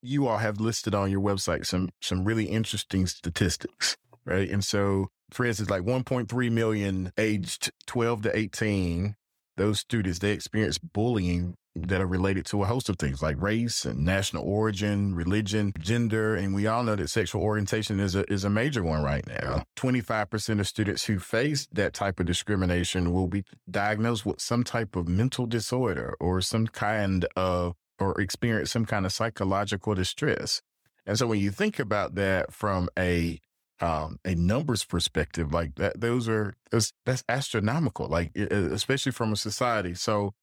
you 0.00 0.28
all 0.28 0.38
have 0.38 0.60
listed 0.60 0.94
on 0.94 1.10
your 1.10 1.20
website 1.20 1.66
some 1.66 1.88
some 2.00 2.24
really 2.24 2.44
interesting 2.44 3.06
statistics, 3.06 3.96
right? 4.24 4.48
And 4.48 4.64
so, 4.64 5.08
for 5.30 5.44
instance, 5.44 5.70
like 5.70 5.82
1.3 5.82 6.52
million 6.52 7.12
aged 7.18 7.72
12 7.86 8.22
to 8.22 8.36
18 8.36 9.16
those 9.56 9.80
students 9.80 10.20
they 10.20 10.30
experience 10.30 10.78
bullying 10.78 11.56
that 11.86 12.00
are 12.00 12.06
related 12.06 12.46
to 12.46 12.62
a 12.62 12.66
host 12.66 12.88
of 12.88 12.98
things 12.98 13.22
like 13.22 13.40
race 13.40 13.84
and 13.84 14.04
national 14.04 14.44
origin, 14.44 15.14
religion, 15.14 15.72
gender, 15.78 16.34
and 16.34 16.54
we 16.54 16.66
all 16.66 16.82
know 16.82 16.96
that 16.96 17.08
sexual 17.08 17.42
orientation 17.42 18.00
is 18.00 18.14
a 18.14 18.30
is 18.32 18.44
a 18.44 18.50
major 18.50 18.82
one 18.82 19.02
right 19.02 19.26
now. 19.26 19.64
25% 19.76 20.60
of 20.60 20.66
students 20.66 21.04
who 21.04 21.18
face 21.18 21.66
that 21.72 21.94
type 21.94 22.20
of 22.20 22.26
discrimination 22.26 23.12
will 23.12 23.28
be 23.28 23.44
diagnosed 23.70 24.26
with 24.26 24.40
some 24.40 24.64
type 24.64 24.96
of 24.96 25.08
mental 25.08 25.46
disorder 25.46 26.14
or 26.20 26.40
some 26.40 26.66
kind 26.66 27.26
of 27.36 27.74
or 27.98 28.20
experience 28.20 28.70
some 28.70 28.84
kind 28.84 29.04
of 29.04 29.12
psychological 29.12 29.94
distress. 29.94 30.62
And 31.06 31.18
so 31.18 31.26
when 31.26 31.40
you 31.40 31.50
think 31.50 31.78
about 31.78 32.14
that 32.16 32.52
from 32.52 32.88
a 32.98 33.40
um, 33.80 34.18
a 34.24 34.34
numbers 34.34 34.84
perspective, 34.84 35.52
like 35.52 35.76
that, 35.76 36.00
those 36.00 36.28
are 36.28 36.54
that's, 36.70 36.92
that's 37.06 37.22
astronomical, 37.28 38.08
like 38.08 38.36
especially 38.36 39.12
from 39.12 39.32
a 39.32 39.36
society. 39.36 39.94
So 39.94 40.34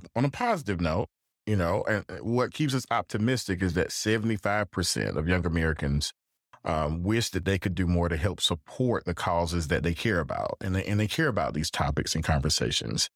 but 0.00 0.10
on 0.16 0.24
a 0.24 0.30
positive 0.30 0.80
note, 0.80 1.08
you 1.46 1.56
know, 1.56 1.82
and 1.88 2.04
what 2.20 2.52
keeps 2.52 2.74
us 2.74 2.86
optimistic 2.90 3.62
is 3.62 3.74
that 3.74 3.88
75% 3.88 5.16
of 5.16 5.28
young 5.28 5.44
Americans 5.44 6.12
um, 6.64 7.02
wish 7.02 7.30
that 7.30 7.44
they 7.44 7.58
could 7.58 7.74
do 7.74 7.86
more 7.86 8.08
to 8.08 8.16
help 8.16 8.40
support 8.40 9.04
the 9.04 9.14
causes 9.14 9.68
that 9.68 9.82
they 9.82 9.94
care 9.94 10.20
about. 10.20 10.56
And 10.60 10.76
they, 10.76 10.84
and 10.84 11.00
they 11.00 11.08
care 11.08 11.28
about 11.28 11.54
these 11.54 11.70
topics 11.70 12.14
and 12.14 12.22
conversations. 12.22 13.08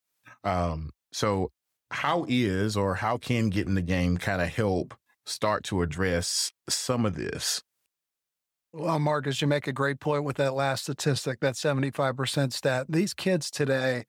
Um, 0.43 0.91
so, 1.12 1.51
how 1.93 2.27
is 2.29 2.77
or 2.77 2.97
how 2.97 3.17
can 3.17 3.49
Get 3.49 3.69
in 3.69 3.75
the 3.75 3.83
Game 3.83 4.19
kind 4.19 4.43
of 4.43 4.49
help 4.49 4.95
start 5.25 5.62
to 5.65 5.83
address 5.83 6.53
some 6.69 7.07
of 7.07 7.15
this? 7.15 7.62
Well, 8.73 8.99
Marcus, 8.99 9.41
you 9.41 9.47
make 9.47 9.69
a 9.69 9.73
great 9.73 10.01
point 10.01 10.25
with 10.25 10.37
that 10.37 10.55
last 10.55 10.83
statistic, 10.83 11.41
that 11.41 11.55
75% 11.55 12.53
stat. 12.53 12.87
These 12.89 13.15
kids 13.15 13.51
today, 13.51 14.05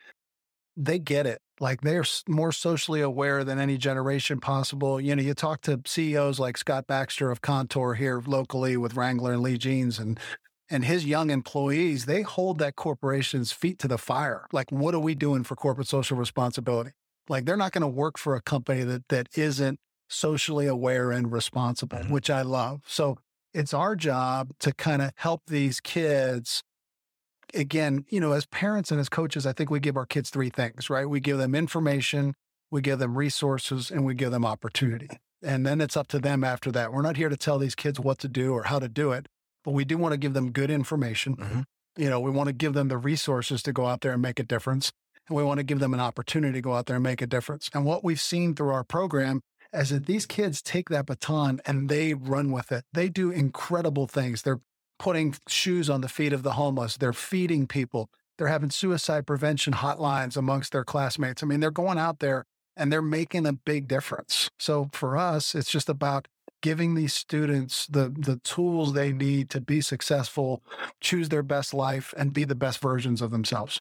they 0.78 1.00
get 1.00 1.26
it. 1.26 1.42
Like 1.60 1.82
they're 1.82 2.06
more 2.28 2.52
socially 2.52 3.02
aware 3.02 3.44
than 3.44 3.60
any 3.60 3.78
generation 3.78 4.40
possible. 4.40 5.02
You 5.02 5.16
know, 5.16 5.24
you 5.24 5.34
talk 5.34 5.62
to 5.62 5.82
CEOs 5.86 6.40
like 6.40 6.58
Scott 6.58 6.86
Baxter 6.86 7.32
of 7.32 7.42
Kontoor 7.42 7.96
here 7.98 8.22
locally 8.26 8.78
with 8.78 8.96
Wrangler 8.96 9.34
and 9.34 9.42
Lee 9.42 9.58
Jeans 9.58 9.98
and 9.98 10.20
and 10.70 10.84
his 10.84 11.06
young 11.06 11.30
employees, 11.30 12.06
they 12.06 12.24
hold 12.24 12.60
that 12.60 12.76
corporation's 12.76 13.54
feet 13.54 13.80
to 13.80 13.88
the 13.88 13.98
fire. 13.98 14.48
Like, 14.52 14.70
what 14.70 14.94
are 14.94 15.00
we 15.00 15.16
doing 15.16 15.46
for 15.46 15.56
corporate 15.56 15.88
social 15.88 16.18
responsibility? 16.18 16.92
Like 17.30 17.46
they're 17.46 17.58
not 17.58 17.72
going 17.72 17.82
to 17.82 17.88
work 17.88 18.18
for 18.18 18.36
a 18.36 18.42
company 18.42 18.84
that 18.84 19.08
that 19.10 19.30
isn't 19.36 19.80
socially 20.10 20.68
aware 20.68 21.12
and 21.12 21.32
responsible, 21.32 22.00
mm-hmm. 22.00 22.14
which 22.14 22.30
I 22.30 22.42
love. 22.42 22.82
So 22.86 23.18
it's 23.54 23.74
our 23.74 23.96
job 23.96 24.52
to 24.60 24.74
kind 24.74 25.02
of 25.02 25.12
help 25.16 25.44
these 25.48 25.80
kids 25.80 26.64
again, 27.54 28.06
you 28.10 28.20
know, 28.20 28.34
as 28.34 28.46
parents 28.46 28.92
and 28.92 29.00
as 29.00 29.10
coaches, 29.10 29.46
I 29.46 29.54
think 29.54 29.70
we 29.70 29.80
give 29.80 29.98
our 29.98 30.06
kids 30.06 30.30
three 30.30 30.50
things, 30.50 30.90
right? 30.90 31.10
We 31.10 31.20
give 31.20 31.38
them 31.38 31.56
information, 31.56 32.34
we 32.72 32.82
give 32.82 33.00
them 33.00 33.18
resources, 33.18 33.92
and 33.92 34.06
we 34.06 34.14
give 34.14 34.32
them 34.32 34.46
opportunity. 34.46 35.10
And 35.44 35.66
then 35.66 35.82
it's 35.82 35.96
up 35.96 36.08
to 36.10 36.20
them 36.20 36.44
after 36.44 36.72
that. 36.72 36.92
We're 36.92 37.02
not 37.02 37.18
here 37.18 37.30
to 37.30 37.38
tell 37.38 37.60
these 37.60 37.76
kids 37.76 38.00
what 38.00 38.20
to 38.20 38.28
do 38.28 38.54
or 38.54 38.64
how 38.64 38.80
to 38.80 38.90
do 38.90 39.12
it, 39.12 39.28
but 39.64 39.72
we 39.72 39.86
do 39.86 39.98
want 39.98 40.14
to 40.14 40.18
give 40.18 40.34
them 40.34 40.52
good 40.52 40.72
information. 40.72 41.36
Mm-hmm. 41.36 41.62
You 41.98 42.10
know, 42.10 42.20
we 42.20 42.32
want 42.32 42.48
to 42.48 42.54
give 42.54 42.74
them 42.74 42.88
the 42.88 42.98
resources 42.98 43.64
to 43.64 43.74
go 43.74 43.86
out 43.86 44.02
there 44.02 44.14
and 44.14 44.22
make 44.22 44.40
a 44.40 44.44
difference. 44.44 44.92
and 45.28 45.36
we 45.36 45.44
want 45.44 45.60
to 45.60 45.64
give 45.64 45.80
them 45.80 45.94
an 45.94 46.00
opportunity 46.00 46.54
to 46.54 46.62
go 46.62 46.74
out 46.74 46.86
there 46.86 46.96
and 46.98 47.04
make 47.04 47.22
a 47.22 47.28
difference. 47.28 47.70
And 47.74 47.86
what 47.86 48.04
we've 48.04 48.22
seen 48.22 48.56
through 48.56 48.70
our 48.70 48.84
program 48.84 49.42
is 49.74 49.90
that 49.90 50.06
these 50.06 50.26
kids 50.26 50.62
take 50.62 50.90
that 50.90 51.06
baton 51.06 51.60
and 51.66 51.90
they 51.90 52.14
run 52.14 52.52
with 52.52 52.72
it. 52.72 52.86
They 52.94 53.10
do 53.10 53.32
incredible 53.32 54.08
things. 54.08 54.42
They're 54.42 54.62
putting 55.00 55.36
shoes 55.48 55.90
on 55.90 56.02
the 56.02 56.10
feet 56.10 56.34
of 56.34 56.44
the 56.44 56.54
homeless, 56.54 56.98
they're 56.98 57.14
feeding 57.14 57.68
people, 57.68 58.10
they're 58.38 58.48
having 58.48 58.70
suicide 58.70 59.26
prevention 59.28 59.74
hotlines 59.74 60.38
amongst 60.38 60.72
their 60.72 60.84
classmates. 60.84 61.44
I 61.44 61.46
mean, 61.46 61.60
they're 61.60 61.72
going 61.72 61.98
out 61.98 62.20
there 62.20 62.46
and 62.76 62.92
they're 62.92 63.02
making 63.02 63.46
a 63.46 63.54
big 63.54 63.88
difference. 63.88 64.50
So 64.60 64.90
for 64.94 65.18
us, 65.18 65.56
it's 65.56 65.72
just 65.72 65.90
about 65.90 66.28
giving 66.62 66.96
these 66.96 67.14
students 67.14 67.88
the 67.88 68.10
the 68.10 68.38
tools 68.38 68.94
they 68.94 69.12
need 69.12 69.50
to 69.52 69.62
be 69.62 69.82
successful, 69.82 70.64
choose 71.02 71.30
their 71.30 71.44
best 71.44 71.74
life, 71.74 72.14
and 72.18 72.34
be 72.34 72.44
the 72.44 72.56
best 72.56 72.80
versions 72.80 73.22
of 73.22 73.32
themselves. 73.32 73.80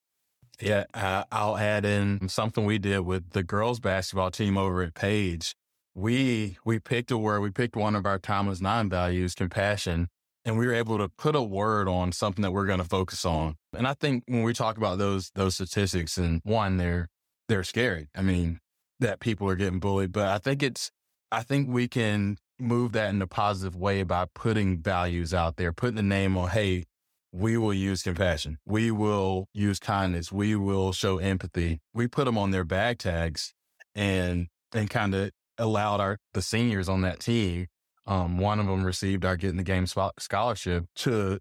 Yeah, 0.60 0.84
uh, 0.94 1.24
I'll 1.30 1.58
add 1.58 1.84
in 1.84 2.28
something 2.28 2.64
we 2.64 2.78
did 2.78 3.00
with 3.00 3.30
the 3.30 3.42
girls 3.42 3.78
basketball 3.78 4.30
team 4.30 4.56
over 4.56 4.82
at 4.82 4.94
Page. 4.94 5.54
We 5.94 6.58
we 6.64 6.78
picked 6.78 7.10
a 7.10 7.18
word. 7.18 7.40
We 7.40 7.50
picked 7.50 7.76
one 7.76 7.94
of 7.94 8.06
our 8.06 8.18
timeless 8.18 8.60
nine 8.60 8.88
values, 8.88 9.34
compassion, 9.34 10.08
and 10.46 10.56
we 10.56 10.66
were 10.66 10.72
able 10.72 10.96
to 10.96 11.08
put 11.08 11.34
a 11.34 11.42
word 11.42 11.88
on 11.88 12.12
something 12.12 12.42
that 12.42 12.52
we're 12.52 12.66
going 12.66 12.78
to 12.78 12.84
focus 12.84 13.26
on. 13.26 13.56
And 13.76 13.86
I 13.86 13.94
think 13.94 14.22
when 14.28 14.44
we 14.44 14.54
talk 14.54 14.78
about 14.78 14.96
those 14.96 15.30
those 15.34 15.56
statistics, 15.56 16.16
and 16.16 16.40
one, 16.44 16.78
they're 16.78 17.08
they're 17.48 17.64
scary. 17.64 18.08
I 18.14 18.22
mean, 18.22 18.60
that 19.00 19.20
people 19.20 19.48
are 19.50 19.56
getting 19.56 19.80
bullied, 19.80 20.12
but 20.12 20.28
I 20.28 20.38
think 20.38 20.62
it's 20.62 20.90
I 21.30 21.42
think 21.42 21.68
we 21.68 21.88
can 21.88 22.38
move 22.58 22.92
that 22.92 23.10
in 23.10 23.20
a 23.20 23.26
positive 23.26 23.76
way 23.76 24.04
by 24.04 24.26
putting 24.34 24.78
values 24.78 25.34
out 25.34 25.56
there, 25.56 25.72
putting 25.72 25.96
the 25.96 26.02
name 26.02 26.38
on, 26.38 26.48
hey, 26.50 26.84
we 27.32 27.58
will 27.58 27.74
use 27.74 28.02
compassion. 28.02 28.58
We 28.64 28.90
will 28.90 29.48
use 29.52 29.78
kindness. 29.78 30.32
We 30.32 30.56
will 30.56 30.92
show 30.92 31.18
empathy. 31.18 31.80
We 31.92 32.06
put 32.06 32.24
them 32.24 32.38
on 32.38 32.52
their 32.52 32.64
bag 32.64 32.98
tags 32.98 33.52
and 33.94 34.46
and 34.72 34.88
kind 34.88 35.14
of 35.14 35.30
allowed 35.58 36.00
our 36.00 36.18
the 36.34 36.42
seniors 36.42 36.88
on 36.88 37.00
that 37.02 37.20
team. 37.20 37.66
Um, 38.06 38.38
one 38.38 38.60
of 38.60 38.66
them 38.66 38.84
received 38.84 39.24
our 39.24 39.36
Get 39.36 39.50
in 39.50 39.56
the 39.56 39.62
Game 39.62 39.86
scholarship 39.86 40.86
to 40.96 41.38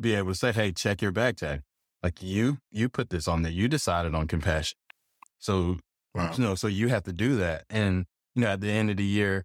be 0.00 0.14
able 0.14 0.32
to 0.32 0.34
say, 0.34 0.52
"Hey, 0.52 0.72
check 0.72 1.02
your 1.02 1.12
bag 1.12 1.36
tag. 1.36 1.62
Like 2.02 2.22
you, 2.22 2.58
you 2.70 2.88
put 2.88 3.10
this 3.10 3.26
on 3.26 3.42
there. 3.42 3.52
You 3.52 3.66
decided 3.66 4.14
on 4.14 4.28
compassion. 4.28 4.76
So, 5.38 5.78
wow. 6.14 6.32
you 6.36 6.44
know, 6.44 6.54
so 6.54 6.66
you 6.66 6.88
have 6.88 7.04
to 7.04 7.12
do 7.12 7.36
that. 7.36 7.64
And 7.70 8.04
you 8.34 8.42
know, 8.42 8.48
at 8.48 8.60
the 8.60 8.70
end 8.70 8.90
of 8.90 8.98
the 8.98 9.04
year, 9.04 9.44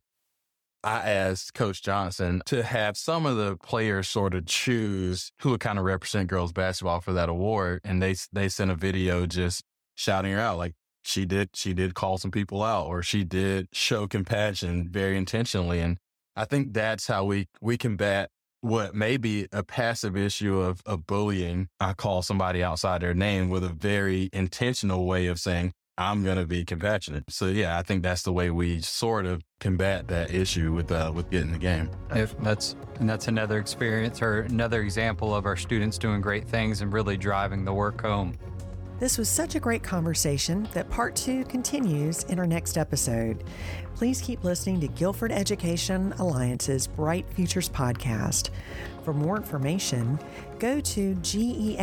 I 0.83 1.09
asked 1.09 1.53
Coach 1.53 1.81
Johnson 1.83 2.41
to 2.45 2.63
have 2.63 2.97
some 2.97 3.25
of 3.25 3.37
the 3.37 3.57
players 3.57 4.07
sort 4.07 4.33
of 4.33 4.45
choose 4.45 5.31
who 5.41 5.51
would 5.51 5.59
kind 5.59 5.77
of 5.77 5.85
represent 5.85 6.29
girls 6.29 6.53
basketball 6.53 7.01
for 7.01 7.13
that 7.13 7.29
award, 7.29 7.81
and 7.83 8.01
they 8.01 8.15
they 8.31 8.49
sent 8.49 8.71
a 8.71 8.75
video 8.75 9.25
just 9.25 9.63
shouting 9.95 10.31
her 10.31 10.39
out 10.39 10.57
like 10.57 10.73
she 11.03 11.25
did 11.25 11.49
she 11.53 11.73
did 11.73 11.93
call 11.93 12.17
some 12.17 12.31
people 12.31 12.63
out 12.63 12.87
or 12.87 13.03
she 13.03 13.25
did 13.25 13.67
show 13.73 14.07
compassion 14.07 14.87
very 14.89 15.17
intentionally 15.17 15.79
and 15.79 15.97
i 16.35 16.45
think 16.45 16.73
that's 16.73 17.07
how 17.07 17.23
we 17.23 17.47
we 17.61 17.77
combat 17.77 18.29
what 18.61 18.93
may 18.93 19.17
be 19.17 19.47
a 19.51 19.63
passive 19.63 20.17
issue 20.17 20.59
of, 20.59 20.81
of 20.85 21.07
bullying. 21.07 21.69
I 21.79 21.93
call 21.93 22.21
somebody 22.21 22.61
outside 22.61 23.01
their 23.01 23.13
name 23.13 23.49
with 23.49 23.63
a 23.63 23.69
very 23.69 24.29
intentional 24.33 25.05
way 25.05 25.27
of 25.27 25.39
saying 25.39 25.73
i'm 25.97 26.23
going 26.23 26.37
to 26.37 26.45
be 26.45 26.63
compassionate. 26.65 27.25
So 27.29 27.47
yeah 27.47 27.77
i 27.77 27.83
think 27.83 28.03
that's 28.03 28.23
the 28.23 28.33
way 28.33 28.49
we 28.49 28.81
sort 28.81 29.25
of 29.25 29.41
combat 29.59 30.07
that 30.07 30.33
issue 30.33 30.71
with 30.73 30.91
uh, 30.91 31.11
with 31.13 31.29
Get 31.29 31.43
in 31.43 31.51
the 31.51 31.57
Game. 31.57 31.89
If 32.11 32.37
that's 32.39 32.75
and 32.99 33.09
that's 33.09 33.27
another 33.27 33.59
experience 33.59 34.21
or 34.21 34.41
another 34.41 34.81
example 34.81 35.33
of 35.33 35.45
our 35.45 35.55
students 35.55 35.97
doing 35.97 36.21
great 36.21 36.47
things 36.47 36.81
and 36.81 36.91
really 36.91 37.17
driving 37.17 37.65
the 37.65 37.73
work 37.73 38.01
home 38.01 38.37
this 38.99 39.17
was 39.17 39.29
such 39.29 39.55
a 39.55 39.59
great 39.59 39.81
conversation 39.83 40.67
that 40.73 40.89
part 40.89 41.15
two 41.15 41.45
continues 41.45 42.23
in 42.25 42.37
our 42.39 42.47
next 42.47 42.77
episode. 42.77 43.43
Please 43.95 44.21
keep 44.21 44.43
listening 44.43 44.79
to 44.81 44.87
Guilford 44.87 45.31
Education 45.31 46.13
Alliance's 46.19 46.87
Bright 46.87 47.25
Futures 47.33 47.69
podcast. 47.69 48.49
For 49.03 49.13
more 49.13 49.37
information, 49.37 50.19
go 50.59 50.79
to 50.81 51.15
geanc.org. 51.15 51.79